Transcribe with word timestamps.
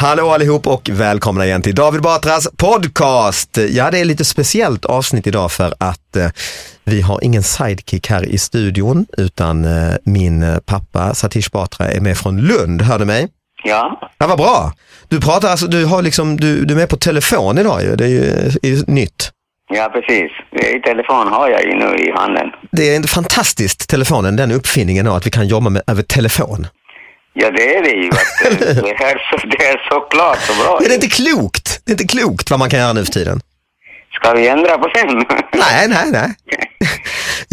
Hallå 0.00 0.28
allihop 0.28 0.66
och 0.66 0.90
välkomna 0.92 1.46
igen 1.46 1.62
till 1.62 1.74
David 1.74 2.02
Batras 2.02 2.48
podcast. 2.56 3.58
Ja, 3.70 3.90
det 3.90 3.98
är 3.98 4.04
lite 4.04 4.24
speciellt 4.24 4.84
avsnitt 4.84 5.26
idag 5.26 5.52
för 5.52 5.74
att 5.80 6.16
eh, 6.16 6.26
vi 6.84 7.00
har 7.00 7.24
ingen 7.24 7.42
sidekick 7.42 8.10
här 8.10 8.24
i 8.24 8.38
studion 8.38 9.06
utan 9.18 9.64
eh, 9.64 9.94
min 10.04 10.42
eh, 10.42 10.58
pappa 10.66 11.14
Satish 11.14 11.50
Batra 11.52 11.86
är 11.88 12.00
med 12.00 12.18
från 12.18 12.40
Lund. 12.40 12.82
Hör 12.82 12.98
du 12.98 13.04
mig? 13.04 13.28
Ja, 13.64 14.10
Ja, 14.18 14.26
vad 14.26 14.38
bra. 14.38 14.72
Du 15.08 15.20
pratar 15.20 15.48
alltså, 15.48 15.66
du 15.66 15.84
har 15.84 16.02
liksom, 16.02 16.36
du, 16.36 16.64
du 16.64 16.74
är 16.74 16.78
med 16.78 16.88
på 16.88 16.96
telefon 16.96 17.58
idag 17.58 17.82
ju. 17.82 17.96
Det 17.96 18.04
är 18.04 18.08
ju 18.08 18.22
är 18.62 18.68
ju 18.68 18.82
nytt. 18.86 19.30
ja 19.72 19.90
precis. 19.92 20.30
I 20.76 20.80
telefon 20.80 21.28
har 21.28 21.48
jag 21.50 21.62
ju 21.64 21.74
nu 21.74 21.96
i 21.96 22.12
handen. 22.12 22.50
Det 22.72 22.92
är 22.92 22.96
en 22.96 23.02
fantastiskt 23.02 23.90
telefonen, 23.90 24.36
den 24.36 24.52
uppfinningen 24.52 25.04
då, 25.06 25.12
att 25.12 25.26
vi 25.26 25.30
kan 25.30 25.48
jobba 25.48 25.70
med, 25.70 25.82
över 25.86 26.02
telefon. 26.02 26.66
Ja, 27.32 27.50
det 27.50 27.76
är 27.76 27.82
det 27.82 27.90
ju. 27.90 28.08
Att, 28.08 28.58
det, 28.58 29.04
är 29.04 29.30
så, 29.30 29.46
det 29.46 29.66
är 29.66 29.88
så 29.90 30.00
klart 30.00 30.38
så 30.42 30.62
bra. 30.62 30.80
Är 30.84 30.88
det 30.88 30.94
inte 30.94 31.08
klokt? 31.08 31.80
Det 31.84 31.90
är 31.90 31.94
inte 31.94 32.06
klokt 32.06 32.50
vad 32.50 32.58
man 32.58 32.70
kan 32.70 32.80
göra 32.80 32.92
nu 32.92 33.04
för 33.04 33.12
tiden. 33.12 33.40
Ska 34.14 34.32
vi 34.32 34.48
ändra 34.48 34.78
på 34.78 34.88
den? 34.94 35.24
Nej, 35.52 35.88
nej, 35.88 36.10
nej. 36.10 36.34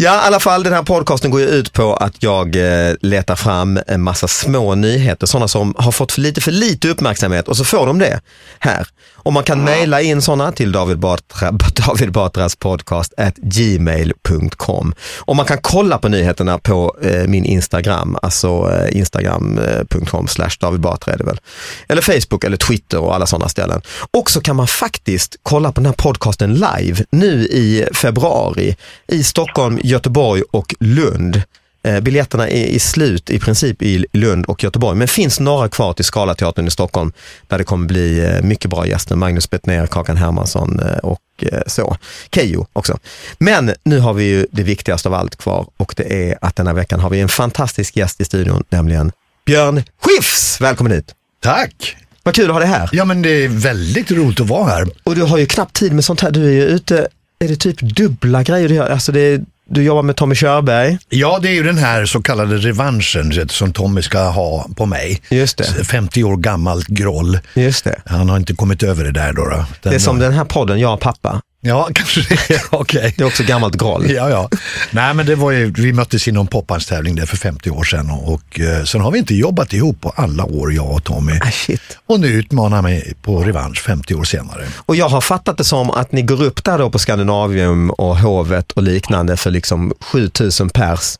Ja, 0.00 0.14
i 0.14 0.26
alla 0.26 0.40
fall 0.40 0.62
den 0.62 0.72
här 0.72 0.82
podcasten 0.82 1.30
går 1.30 1.40
ju 1.40 1.46
ut 1.46 1.72
på 1.72 1.94
att 1.94 2.22
jag 2.22 2.56
eh, 2.56 2.94
letar 3.00 3.36
fram 3.36 3.80
en 3.86 4.02
massa 4.02 4.28
små 4.28 4.74
nyheter, 4.74 5.26
sådana 5.26 5.48
som 5.48 5.74
har 5.78 5.92
fått 5.92 6.12
för 6.12 6.20
lite 6.20 6.40
för 6.40 6.50
lite 6.50 6.88
uppmärksamhet 6.88 7.48
och 7.48 7.56
så 7.56 7.64
får 7.64 7.86
de 7.86 7.98
det 7.98 8.20
här. 8.58 8.86
Och 9.14 9.32
man 9.32 9.44
kan 9.44 9.64
mejla 9.64 10.00
in 10.00 10.22
sådana 10.22 10.52
till 10.52 10.72
David, 10.72 10.98
Batra, 10.98 11.50
David 11.86 12.12
Batras 12.12 12.56
podcast 12.56 13.14
at 13.16 13.36
gmail.com. 13.36 14.94
Och 15.18 15.36
man 15.36 15.46
kan 15.46 15.58
kolla 15.62 15.98
på 15.98 16.08
nyheterna 16.08 16.58
på 16.58 16.96
eh, 17.02 17.26
min 17.26 17.44
Instagram, 17.44 18.18
alltså 18.22 18.48
eh, 18.72 18.98
instagram.com 18.98 20.28
slash 20.28 20.50
David 20.60 20.80
Batra 20.80 21.14
är 21.14 21.18
det 21.18 21.24
väl. 21.24 21.40
Eller 21.88 22.02
Facebook 22.02 22.44
eller 22.44 22.56
Twitter 22.56 22.98
och 22.98 23.14
alla 23.14 23.26
sådana 23.26 23.48
ställen. 23.48 23.80
Och 24.10 24.30
så 24.30 24.40
kan 24.40 24.56
man 24.56 24.66
faktiskt 24.66 25.36
kolla 25.42 25.72
på 25.72 25.80
den 25.80 25.86
här 25.86 25.92
podcasten 25.92 26.47
live 26.54 27.04
nu 27.10 27.46
i 27.46 27.86
februari 27.94 28.76
i 29.06 29.22
Stockholm, 29.22 29.80
Göteborg 29.82 30.42
och 30.50 30.74
Lund. 30.80 31.42
Eh, 31.82 32.00
biljetterna 32.00 32.48
är 32.48 32.66
i 32.66 32.78
slut 32.78 33.30
i 33.30 33.38
princip 33.38 33.82
i 33.82 34.06
Lund 34.12 34.44
och 34.46 34.64
Göteborg, 34.64 34.98
men 34.98 35.08
finns 35.08 35.40
några 35.40 35.68
kvar 35.68 35.92
till 35.92 36.04
Scalateatern 36.04 36.66
i 36.66 36.70
Stockholm 36.70 37.12
där 37.46 37.58
det 37.58 37.64
kommer 37.64 37.86
bli 37.86 38.24
eh, 38.24 38.42
mycket 38.42 38.70
bra 38.70 38.86
gäster. 38.86 39.16
Magnus 39.16 39.50
Bettner, 39.50 39.86
Kakan 39.86 40.16
Hermansson 40.16 40.80
eh, 40.80 40.98
och 40.98 41.20
så. 41.66 41.96
Keyyo 42.34 42.66
också. 42.72 42.98
Men 43.38 43.72
nu 43.84 43.98
har 43.98 44.14
vi 44.14 44.24
ju 44.24 44.46
det 44.50 44.62
viktigaste 44.62 45.08
av 45.08 45.14
allt 45.14 45.36
kvar 45.36 45.66
och 45.76 45.94
det 45.96 46.30
är 46.30 46.38
att 46.40 46.56
denna 46.56 46.72
veckan 46.72 47.00
har 47.00 47.10
vi 47.10 47.20
en 47.20 47.28
fantastisk 47.28 47.96
gäst 47.96 48.20
i 48.20 48.24
studion, 48.24 48.64
nämligen 48.68 49.12
Björn 49.46 49.82
Skifs. 50.02 50.60
Välkommen 50.60 50.92
hit! 50.92 51.14
Tack! 51.42 51.96
Vad 52.28 52.34
kul 52.34 52.46
att 52.46 52.52
ha 52.52 52.60
dig 52.60 52.68
här. 52.68 52.88
Ja 52.92 53.04
men 53.04 53.22
det 53.22 53.44
är 53.44 53.48
väldigt 53.48 54.10
roligt 54.10 54.40
att 54.40 54.48
vara 54.48 54.64
här. 54.64 54.86
Och 55.04 55.14
du 55.14 55.22
har 55.22 55.38
ju 55.38 55.46
knappt 55.46 55.76
tid 55.76 55.92
med 55.92 56.04
sånt 56.04 56.20
här. 56.20 56.30
Du 56.30 56.46
är 56.46 56.52
ju 56.52 56.62
ute, 56.62 57.08
är 57.38 57.48
det 57.48 57.56
typ 57.56 57.80
dubbla 57.80 58.42
grejer 58.42 58.68
du 58.68 58.74
gör? 58.74 58.90
Alltså 58.90 59.12
det 59.12 59.20
är, 59.20 59.40
du 59.70 59.82
jobbar 59.82 60.02
med 60.02 60.16
Tommy 60.16 60.34
Körberg. 60.34 60.98
Ja, 61.08 61.38
det 61.42 61.48
är 61.48 61.52
ju 61.52 61.62
den 61.62 61.78
här 61.78 62.06
så 62.06 62.22
kallade 62.22 62.56
revanschen 62.56 63.48
som 63.48 63.72
Tommy 63.72 64.02
ska 64.02 64.18
ha 64.28 64.68
på 64.76 64.86
mig. 64.86 65.22
Just 65.30 65.58
det. 65.58 65.84
50 65.84 66.24
år 66.24 66.36
gammalt 66.36 66.86
groll. 66.86 67.38
Just 67.54 67.84
det. 67.84 68.00
Han 68.06 68.28
har 68.28 68.36
inte 68.36 68.54
kommit 68.54 68.82
över 68.82 69.04
det 69.04 69.12
där 69.12 69.32
då. 69.32 69.44
då. 69.44 69.64
Det 69.82 69.94
är 69.94 69.98
som 69.98 70.18
den 70.18 70.32
här 70.32 70.44
podden, 70.44 70.78
Jag 70.80 70.94
och 70.94 71.00
pappa. 71.00 71.40
Ja, 71.60 71.88
kanske 71.94 72.20
det. 72.20 72.62
Okej. 72.70 73.14
Det 73.16 73.24
är 73.24 73.26
också 73.26 73.42
gammalt 73.42 73.76
groll. 73.76 74.10
Ja, 74.10 74.30
ja. 74.30 74.48
Nej, 74.90 75.14
men 75.14 75.26
det 75.26 75.34
var 75.34 75.50
ju, 75.50 75.72
vi 75.72 75.92
möttes 75.92 76.28
i 76.28 76.32
någon 76.32 76.46
popbandstävling 76.46 77.14
där 77.14 77.26
för 77.26 77.36
50 77.36 77.70
år 77.70 77.84
sedan 77.84 78.10
och, 78.10 78.34
och 78.34 78.60
eh, 78.60 78.84
sen 78.84 79.00
har 79.00 79.10
vi 79.10 79.18
inte 79.18 79.34
jobbat 79.34 79.72
ihop 79.72 80.00
på 80.00 80.10
alla 80.16 80.44
år, 80.44 80.72
jag 80.72 80.90
och 80.90 81.04
Tommy. 81.04 81.32
Ah, 81.32 81.50
shit. 81.50 81.98
Och 82.06 82.20
nu 82.20 82.26
utmanar 82.26 82.76
han 82.76 82.84
mig 82.84 83.14
på 83.22 83.42
revansch 83.44 83.82
50 83.82 84.14
år 84.14 84.24
senare. 84.24 84.66
Och 84.76 84.96
jag 84.96 85.08
har 85.08 85.20
fattat 85.20 85.58
det 85.58 85.64
som 85.64 85.90
att 85.90 86.12
ni 86.12 86.22
går 86.22 86.42
upp 86.42 86.64
där 86.64 86.78
då 86.78 86.90
på 86.90 86.98
Skandinavium 86.98 87.90
och 87.90 88.18
Hovet 88.18 88.72
och 88.72 88.82
liknande 88.82 89.36
för 89.36 89.50
liksom 89.50 89.92
7000 90.00 90.70
pers 90.70 91.16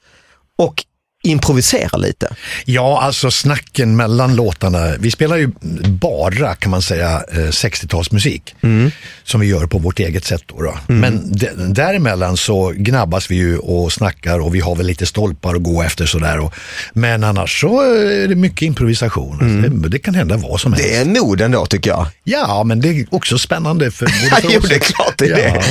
och 0.59 0.85
improviserar 1.29 1.99
lite. 1.99 2.35
Ja, 2.65 3.01
alltså 3.03 3.31
snacken 3.31 3.97
mellan 3.97 4.37
låtarna. 4.37 4.93
Vi 5.01 5.11
spelar 5.11 5.37
ju 5.37 5.51
bara, 5.89 6.55
kan 6.55 6.71
man 6.71 6.83
säga, 6.83 7.23
eh, 7.33 7.37
60-talsmusik. 7.39 8.41
Som 9.25 9.41
vi 9.41 9.47
gör 9.47 9.67
på 9.67 9.79
vårt 9.79 9.99
eget 10.01 10.25
sätt. 10.25 10.43
Då, 10.47 10.63
då. 10.63 10.79
Men 10.87 11.33
d- 11.33 11.49
däremellan 11.57 12.37
så 12.37 12.73
gnabbas 12.77 13.31
vi 13.31 13.35
ju 13.37 13.59
och 13.59 13.93
snackar 13.93 14.39
och 14.39 14.55
vi 14.55 14.61
har 14.61 14.77
väl 14.77 14.87
lite 14.87 15.07
stolpar 15.07 15.55
att 15.55 15.63
gå 15.63 15.83
efter 15.83 16.07
sådär. 16.07 16.39
Och, 16.39 16.55
men 16.93 17.25
annars 17.25 17.61
så 17.61 17.81
är 17.81 18.29
det 18.29 18.35
mycket 18.35 18.63
improvisation. 18.63 19.63
Det, 19.83 19.89
det 19.89 19.99
kan 19.99 20.15
hända 20.15 20.37
vad 20.37 20.61
som 20.61 20.73
helst. 20.73 20.89
Det 20.89 20.97
är 20.97 21.05
mod 21.05 21.41
ändå 21.41 21.67
tycker 21.67 21.91
jag. 21.91 22.07
Ja, 22.25 22.65
men 22.65 22.81
det 22.81 22.89
är 22.89 23.07
också 23.11 23.39
spännande 23.39 23.91
för 23.91 24.07
både 24.07 24.43
för 24.43 24.53
Jo, 24.55 24.61
det 24.69 24.75
är 24.75 24.79
klart 24.79 25.15
det 25.19 25.25
är 25.25 25.49
ja. 25.49 25.55
det. 25.55 25.63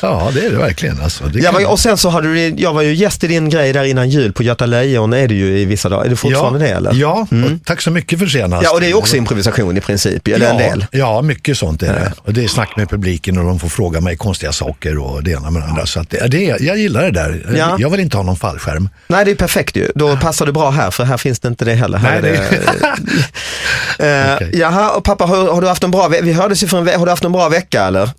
Ja, 0.00 0.30
det 0.34 0.40
är 0.46 0.50
det 0.50 0.56
verkligen. 0.56 1.00
Alltså. 1.00 1.24
Det 1.24 1.50
var, 1.52 1.70
och 1.70 1.80
sen 1.80 1.96
så 1.98 2.08
hade 2.08 2.34
du, 2.34 2.48
jag 2.48 2.72
var 2.72 2.82
ju 2.82 2.94
gäst 2.94 3.24
i 3.24 3.26
din 3.26 3.50
grej 3.50 3.72
där 3.72 3.84
innan 3.84 4.10
jul 4.10 4.32
på 4.32 4.42
Göta 4.42 4.66
Lejon 4.66 5.05
är 5.12 5.28
det 5.28 5.34
ju 5.34 5.58
i 5.58 5.64
vissa 5.64 5.88
dagar. 5.88 6.04
Är 6.04 6.08
det 6.08 6.16
fortfarande 6.16 6.58
det 6.58 6.68
eller? 6.68 6.94
Ja, 6.94 7.26
och 7.30 7.64
tack 7.64 7.80
så 7.80 7.90
mycket 7.90 8.18
för 8.18 8.26
senast. 8.26 8.64
Ja, 8.64 8.72
och 8.74 8.80
det 8.80 8.90
är 8.90 8.96
också 8.96 9.16
improvisation 9.16 9.76
i 9.76 9.80
princip, 9.80 10.28
eller 10.28 10.50
en 10.50 10.56
del. 10.56 10.86
Ja, 10.90 11.22
mycket 11.22 11.58
sånt 11.58 11.82
är 11.82 11.92
det. 11.92 12.12
Och 12.18 12.32
det 12.32 12.44
är 12.44 12.48
snack 12.48 12.76
med 12.76 12.90
publiken 12.90 13.38
och 13.38 13.44
de 13.44 13.58
får 13.58 13.68
fråga 13.68 14.00
mig 14.00 14.16
konstiga 14.16 14.52
saker 14.52 14.98
och 14.98 15.22
det 15.22 15.30
ena 15.30 15.50
med 15.50 15.62
det 15.62 15.66
andra. 15.68 15.86
Så 15.86 16.00
att 16.00 16.10
det, 16.10 16.26
det, 16.26 16.56
jag 16.60 16.78
gillar 16.78 17.02
det 17.02 17.10
där. 17.10 17.54
Ja. 17.56 17.76
Jag 17.78 17.90
vill 17.90 18.00
inte 18.00 18.16
ha 18.16 18.24
någon 18.24 18.36
fallskärm. 18.36 18.88
Nej, 19.08 19.24
det 19.24 19.30
är 19.30 19.34
perfekt 19.34 19.76
ju. 19.76 19.92
Då 19.94 20.16
passar 20.16 20.46
du 20.46 20.52
bra 20.52 20.70
här, 20.70 20.90
för 20.90 21.04
här 21.04 21.16
finns 21.16 21.40
det 21.40 21.48
inte 21.48 21.64
det 21.64 21.74
heller. 21.74 21.98
Här 21.98 22.22
Nej, 22.22 22.30
är 22.30 22.50
det... 22.50 22.60
Eh, 23.98 24.34
Okej. 24.34 24.50
Jaha, 24.52 24.90
och 24.90 25.04
pappa, 25.04 25.24
har, 25.24 25.52
har 25.52 25.60
du 25.60 25.68
haft 25.68 25.84
en 25.84 25.90
bra 25.90 26.08
Vi 26.08 26.32
hördes 26.32 26.62
ju 26.62 26.66
för 26.68 26.78
en 26.78 26.98
Har 26.98 27.06
du 27.06 27.12
haft 27.12 27.24
en 27.24 27.32
bra 27.32 27.48
vecka 27.48 27.84
eller? 27.84 28.10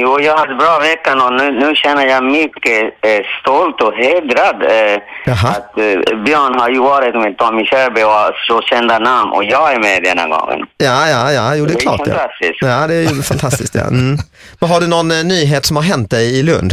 Jo, 0.00 0.20
jag 0.20 0.36
hade 0.36 0.54
bra 0.54 0.78
veckan 0.78 1.20
och 1.20 1.32
nu, 1.32 1.50
nu 1.52 1.74
känner 1.74 2.06
jag 2.06 2.24
mycket 2.24 2.82
eh, 3.02 3.20
stolt 3.40 3.80
och 3.82 3.94
hedrad. 3.94 4.62
Eh, 4.62 5.44
att 5.56 5.78
eh, 5.78 6.18
Björn 6.24 6.54
har 6.60 6.68
ju 6.70 6.78
varit 6.80 7.14
med 7.14 7.38
Tommy 7.38 7.64
Körberg 7.64 8.04
och 8.04 8.10
har 8.10 8.32
så 8.48 8.60
kända 8.62 8.98
namn 8.98 9.32
och 9.32 9.44
jag 9.44 9.72
är 9.74 9.78
med 9.80 10.02
denna 10.02 10.26
gången. 10.28 10.58
Ja, 10.76 11.08
ja, 11.08 11.32
ja, 11.32 11.56
jo 11.56 11.66
det 11.66 11.72
är 11.72 11.74
Det 11.74 11.80
är 11.80 11.80
klart 11.80 12.00
ja. 12.06 12.14
fantastiskt. 12.14 12.58
Ja, 12.60 12.86
det 12.86 12.94
är 12.94 13.14
ju 13.14 13.22
fantastiskt 13.22 13.74
ja. 13.74 13.86
Mm. 13.86 14.16
Men 14.60 14.70
har 14.70 14.80
du 14.80 14.86
någon 14.88 15.10
eh, 15.10 15.24
nyhet 15.24 15.66
som 15.66 15.76
har 15.76 15.84
hänt 15.84 16.10
dig 16.10 16.38
i 16.38 16.42
Lund? 16.42 16.72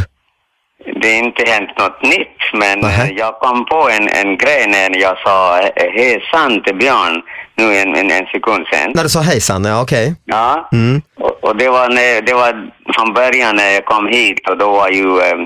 det 1.02 1.08
är 1.08 1.20
inte 1.20 1.44
hänt 1.52 1.70
något 1.80 2.04
nytt, 2.04 2.42
men 2.54 2.80
Nähä. 2.80 3.04
eh, 3.04 3.12
jag 3.18 3.40
kom 3.40 3.66
på 3.66 3.90
en, 3.90 4.10
en 4.10 4.38
grej 4.38 4.68
när 4.68 5.02
jag 5.02 5.18
sa 5.18 5.60
eh, 5.60 5.92
hejsan 5.94 6.64
till 6.64 6.76
Björn 6.76 7.22
nu 7.62 7.76
en, 7.76 7.96
en, 7.96 8.12
en 8.12 8.26
sekund 8.26 8.66
sen. 8.72 8.92
När 8.96 9.04
du 9.04 9.10
sa 9.10 9.22
hejsan, 9.22 9.66
ja 9.66 9.82
okej. 9.82 10.16
Ja, 10.26 10.70
Mm. 10.72 11.02
och, 11.20 11.44
och 11.44 11.56
det, 11.58 11.70
var 11.70 11.90
när, 11.90 12.22
det 12.22 12.34
var 12.34 12.52
från 12.96 13.14
början 13.14 13.56
när 13.56 13.70
jag 13.72 13.86
kom 13.86 14.08
hit 14.08 14.50
och 14.50 14.58
då 14.58 14.72
var 14.72 14.90
ju 14.90 15.08
eh, 15.28 15.38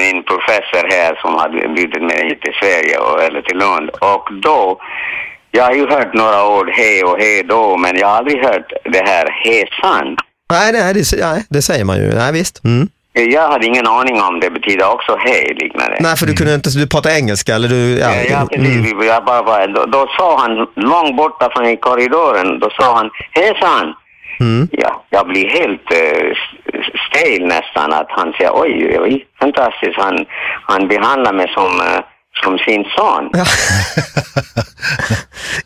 min 0.00 0.22
professor 0.30 0.84
här 0.96 1.18
som 1.22 1.34
hade 1.34 1.68
bjudit 1.68 2.02
mig 2.02 2.28
hit 2.28 2.40
till 2.42 2.52
Sverige 2.62 2.98
och, 2.98 3.22
eller 3.22 3.42
till 3.42 3.58
Lund. 3.58 3.90
Och 3.90 4.28
då, 4.42 4.80
jag 5.50 5.64
har 5.64 5.72
ju 5.72 5.86
hört 5.90 6.14
några 6.14 6.48
ord 6.48 6.70
hej 6.72 7.04
och 7.04 7.18
hej 7.18 7.42
då, 7.44 7.76
men 7.76 7.96
jag 7.96 8.08
har 8.08 8.16
aldrig 8.16 8.38
hört 8.44 8.72
det 8.84 9.02
här 9.10 9.26
hejsan. 9.44 10.16
Nej, 10.52 10.72
nej 10.72 10.94
det, 10.94 11.04
nej, 11.20 11.44
det 11.50 11.62
säger 11.62 11.84
man 11.84 11.96
ju. 11.96 12.14
Nej, 12.14 12.32
visst. 12.32 12.64
Mm. 12.64 12.88
Jag 13.12 13.48
hade 13.48 13.66
ingen 13.66 13.86
aning 13.86 14.22
om 14.22 14.40
det 14.40 14.50
betyder 14.50 14.92
också 14.92 15.16
hej 15.18 15.56
liknande. 15.60 15.96
Nej, 16.00 16.16
för 16.16 16.26
du 16.26 16.34
kunde 16.34 16.54
inte, 16.54 16.70
du 16.70 16.86
pratar 16.86 17.10
engelska 17.10 17.54
eller 17.54 17.68
du... 17.68 17.98
Ja, 17.98 18.14
Ja, 18.14 18.22
ja, 18.30 18.46
precis. 18.52 18.92
mm. 18.92 19.06
Jag 19.06 19.24
bara, 19.24 19.42
bara, 19.42 19.66
då, 19.66 19.84
då 19.86 20.06
sa 20.18 20.38
han, 20.38 20.66
långt 20.76 21.16
borta 21.16 21.48
från 21.52 21.66
i 21.66 21.76
korridoren, 21.76 22.58
då 22.58 22.70
sa 22.70 22.96
han, 22.96 23.10
hejsan! 23.32 23.94
Mm. 24.40 24.68
Ja, 24.72 25.04
jag 25.10 25.26
blir 25.28 25.48
helt 25.48 25.92
uh, 25.92 26.32
stel 27.08 27.46
nästan 27.46 27.92
att 27.92 28.06
han 28.10 28.32
säger, 28.32 28.50
oj, 28.54 28.98
oj, 29.00 29.26
fantastiskt, 29.40 29.96
han, 29.96 30.26
han 30.62 30.88
behandlar 30.88 31.32
mig 31.32 31.48
som, 31.54 31.80
eh, 31.80 32.00
som 32.42 32.58
sin 32.58 32.84
son. 32.96 33.30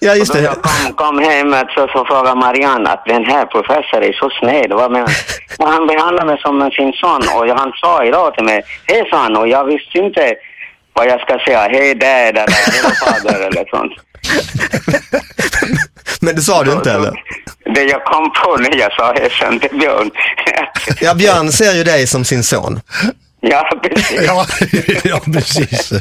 Ja. 0.01 0.15
just 0.15 0.33
det. 0.33 0.41
jag 0.41 0.63
kom, 0.63 0.93
kom 0.95 1.19
hem 1.19 1.55
så, 1.75 1.89
så 1.93 2.05
frågade 2.05 2.35
Marianne 2.35 2.91
att 2.91 3.05
den 3.07 3.25
här 3.25 3.47
professorn 3.47 4.03
är 4.03 4.13
så 4.13 4.31
sned. 4.41 4.71
Vad 4.71 4.91
menar 4.93 5.07
han? 5.07 5.15
Och 5.59 5.73
han 5.73 5.87
behandlar 5.87 6.27
mig 6.27 6.39
som 6.41 6.71
sin 6.71 6.93
son 6.93 7.23
och 7.35 7.59
han 7.59 7.73
sa 7.81 8.05
idag 8.05 8.35
till 8.35 8.45
mig, 8.45 8.63
hej 8.87 9.09
han, 9.11 9.37
och 9.37 9.49
jag 9.49 9.65
visste 9.65 9.99
inte 9.99 10.35
vad 10.93 11.07
jag 11.07 11.21
ska 11.21 11.39
säga, 11.39 11.61
hej 11.61 11.95
dad 11.95 12.09
eller 12.09 12.73
hej 12.73 12.83
fader 13.01 13.41
eller 13.47 13.65
sånt. 13.71 13.93
Men 16.21 16.35
det 16.35 16.43
sa 16.43 16.63
du 16.63 16.73
inte 16.73 16.93
eller? 16.93 17.23
Det 17.75 17.83
jag 17.83 18.05
kom 18.05 18.33
på 18.33 18.57
när 18.57 18.77
jag 18.77 18.93
sa 18.93 19.13
hejsan 19.13 19.61
till 19.61 19.79
Björn. 19.79 20.11
Ja, 21.01 21.15
Björn 21.15 21.53
ser 21.53 21.73
ju 21.73 21.85
dig 21.85 22.07
som 22.07 22.25
sin 22.25 22.43
son. 22.43 22.81
ja, 23.41 23.71
precis. 23.83 24.21
Ja, 24.27 24.47
ja 25.05 25.21
precis. 25.33 25.93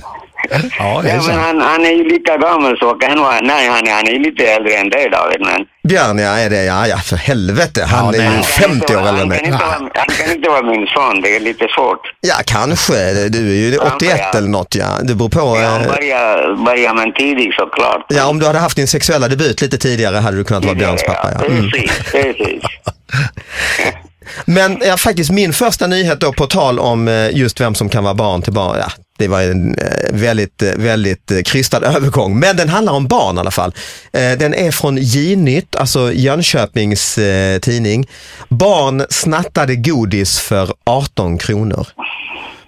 Ja, 0.50 1.02
det 1.04 1.10
är 1.10 1.16
Ja, 1.16 1.16
men 1.16 1.22
sant. 1.22 1.42
han, 1.42 1.62
han 1.62 1.86
är 1.86 1.90
ju 1.92 2.04
lika 2.10 2.38
gammal 2.38 2.78
så 2.80 2.94
kan 2.94 3.20
vara, 3.20 3.40
nej 3.42 3.68
han 3.70 3.88
är, 3.88 3.92
han 3.94 4.08
är 4.08 4.20
lite 4.20 4.44
äldre 4.46 4.74
än 4.74 4.90
dig 4.90 5.10
David 5.10 5.42
men. 5.42 5.66
Björn, 5.88 6.18
ja, 6.18 6.30
är 6.40 6.50
det, 6.50 6.64
ja, 6.64 6.88
ja, 6.88 6.98
för 6.98 7.16
helvete. 7.16 7.84
Han 7.90 8.14
Ja, 8.14 8.22
är 8.22 8.38
ju 8.38 8.44
50 8.44 8.96
år 8.96 9.00
han 9.02 9.16
inte 9.16 9.26
mig. 9.26 9.52
han 9.60 9.90
kan 10.18 10.32
inte 10.36 10.50
vara 10.50 10.62
min 10.62 10.88
son, 10.88 11.22
det 11.22 11.36
är 11.36 11.40
lite 11.40 11.68
svårt. 11.76 12.00
Ja, 12.22 12.36
kanske. 12.46 12.94
Du 13.30 13.40
är 13.52 13.72
ju 13.72 13.78
81 13.78 14.20
ja. 14.34 14.38
eller 14.38 14.48
något, 14.48 14.76
ja. 14.76 14.86
Det 15.04 15.16
beror 15.16 15.30
på. 15.30 15.40
Ja, 15.40 15.80
eh, 15.82 15.88
börja, 15.88 16.56
börja 16.66 16.94
men 16.94 17.14
tidigt 17.14 17.54
såklart. 17.56 18.06
Ja, 18.10 18.28
om 18.30 18.40
du 18.40 18.46
hade 18.46 18.60
haft 18.60 18.76
din 18.76 18.88
sexuella 18.88 19.28
debut 19.28 19.62
lite 19.62 19.78
tidigare 19.78 20.18
hade 20.18 20.38
du 20.38 20.44
kunnat 20.44 20.66
vara 20.66 20.76
Björns 20.76 21.04
pappa. 21.04 21.30
Ja. 21.40 21.46
Mm. 21.46 21.70
Precis, 21.72 22.12
precis. 22.12 22.64
Men 24.46 24.78
ja, 24.86 24.98
faktiskt 24.98 25.32
min 25.32 25.54
första 25.54 25.88
nyhet 25.88 26.20
då 26.20 26.34
på 26.34 26.48
tal 26.48 26.80
om 26.80 27.08
eh, 27.08 27.30
just 27.38 27.62
vem 27.62 27.76
som 27.76 27.90
kan 27.90 28.04
vara 28.04 28.14
barn 28.14 28.42
till 28.42 28.54
barn. 28.54 28.78
Ja, 28.80 28.88
det 29.24 29.28
var 29.28 29.42
en 29.42 29.76
eh, 29.76 29.88
väldigt, 30.12 30.62
eh, 30.62 30.72
väldigt 30.76 31.32
eh, 31.32 31.42
krystad 31.42 31.84
övergång. 31.96 32.40
Men 32.40 32.58
den 32.58 32.70
handlar 32.70 32.94
om 32.94 33.08
barn 33.08 33.38
i 33.38 33.40
alla 33.40 33.52
fall. 33.52 33.74
Den 34.12 34.54
är 34.54 34.72
från 34.72 34.98
J-nytt, 34.98 35.76
alltså 35.76 36.14
Jönköpings 36.14 37.20
tidning. 37.62 38.08
Barn 38.50 39.06
snattade 39.10 39.76
godis 39.76 40.40
för 40.40 40.74
18 40.84 41.38
kronor. 41.38 41.88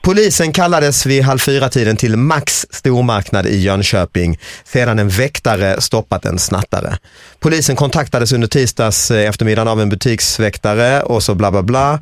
Polisen 0.06 0.54
kallades 0.54 1.06
vid 1.06 1.24
halv 1.24 1.40
fyra-tiden 1.40 1.98
till 1.98 2.18
Max 2.18 2.66
stormarknad 2.70 3.46
i 3.46 3.58
Jönköping 3.58 4.40
sedan 4.64 5.00
en 5.00 5.10
väktare 5.10 5.82
stoppat 5.82 6.26
en 6.26 6.40
snattare. 6.40 6.98
Polisen 7.40 7.76
kontaktades 7.76 8.32
under 8.32 8.48
tisdags 8.48 9.12
eh, 9.12 9.30
eftermiddagen 9.30 9.68
av 9.68 9.82
en 9.82 9.90
butiksväktare 9.90 11.02
och 11.02 11.24
så 11.24 11.36
bla 11.36 11.52
bla 11.52 11.64
bla. 11.64 12.02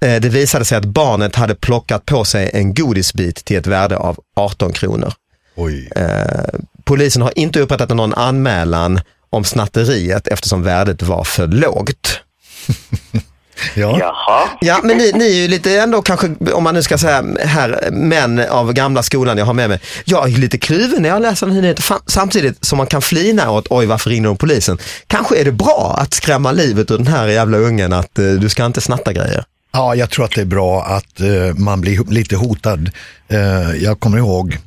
Eh, 0.00 0.20
Det 0.20 0.28
visade 0.28 0.64
sig 0.64 0.78
att 0.78 0.84
barnet 0.84 1.36
hade 1.36 1.54
plockat 1.54 2.06
på 2.06 2.24
sig 2.24 2.50
en 2.54 2.74
godisbit 2.74 3.44
till 3.44 3.56
ett 3.56 3.66
värde 3.66 3.96
av 3.96 4.18
18 4.36 4.72
kronor. 4.72 5.12
Oj. 5.56 5.90
Eh, 5.96 6.60
Polisen 6.84 7.22
har 7.22 7.38
inte 7.38 7.60
upprättat 7.60 7.88
någon 7.88 8.14
anmälan 8.14 9.00
om 9.30 9.44
snatteriet 9.44 10.28
eftersom 10.28 10.62
värdet 10.62 11.02
var 11.02 11.24
för 11.24 11.46
lågt. 11.46 12.20
Ja. 13.74 13.98
Jaha. 14.00 14.48
Ja, 14.60 14.80
men 14.82 14.96
ni, 14.96 15.12
ni 15.14 15.24
är 15.24 15.42
ju 15.42 15.48
lite 15.48 15.80
ändå 15.80 16.02
kanske, 16.02 16.34
om 16.52 16.64
man 16.64 16.74
nu 16.74 16.82
ska 16.82 16.98
säga 16.98 17.24
här, 17.40 17.90
män 17.90 18.38
av 18.50 18.72
gamla 18.72 19.02
skolan 19.02 19.38
jag 19.38 19.44
har 19.44 19.54
med 19.54 19.68
mig. 19.68 19.80
Jag 20.04 20.32
är 20.32 20.38
lite 20.38 20.58
kluven 20.58 21.02
när 21.02 21.08
jag 21.08 21.22
läser 21.22 21.46
den 21.46 21.54
här 21.54 21.62
nyheten, 21.62 21.98
samtidigt 22.06 22.64
som 22.64 22.78
man 22.78 22.86
kan 22.86 23.02
flina 23.02 23.50
åt, 23.50 23.66
oj 23.70 23.86
varför 23.86 24.10
ringer 24.10 24.28
de 24.28 24.36
polisen? 24.36 24.78
Kanske 25.06 25.36
är 25.36 25.44
det 25.44 25.52
bra 25.52 25.96
att 25.98 26.14
skrämma 26.14 26.52
livet 26.52 26.90
ur 26.90 26.98
den 26.98 27.06
här 27.06 27.26
jävla 27.26 27.58
ungen 27.58 27.92
att 27.92 28.18
eh, 28.18 28.24
du 28.24 28.48
ska 28.48 28.66
inte 28.66 28.80
snatta 28.80 29.12
grejer. 29.12 29.44
Ja, 29.72 29.94
jag 29.94 30.10
tror 30.10 30.24
att 30.24 30.34
det 30.34 30.40
är 30.40 30.44
bra 30.44 30.82
att 30.84 31.20
eh, 31.20 31.54
man 31.56 31.80
blir 31.80 32.10
lite 32.10 32.36
hotad. 32.36 32.90
Eh, 33.28 33.38
jag 33.84 34.00
kommer 34.00 34.18
ihåg 34.18 34.58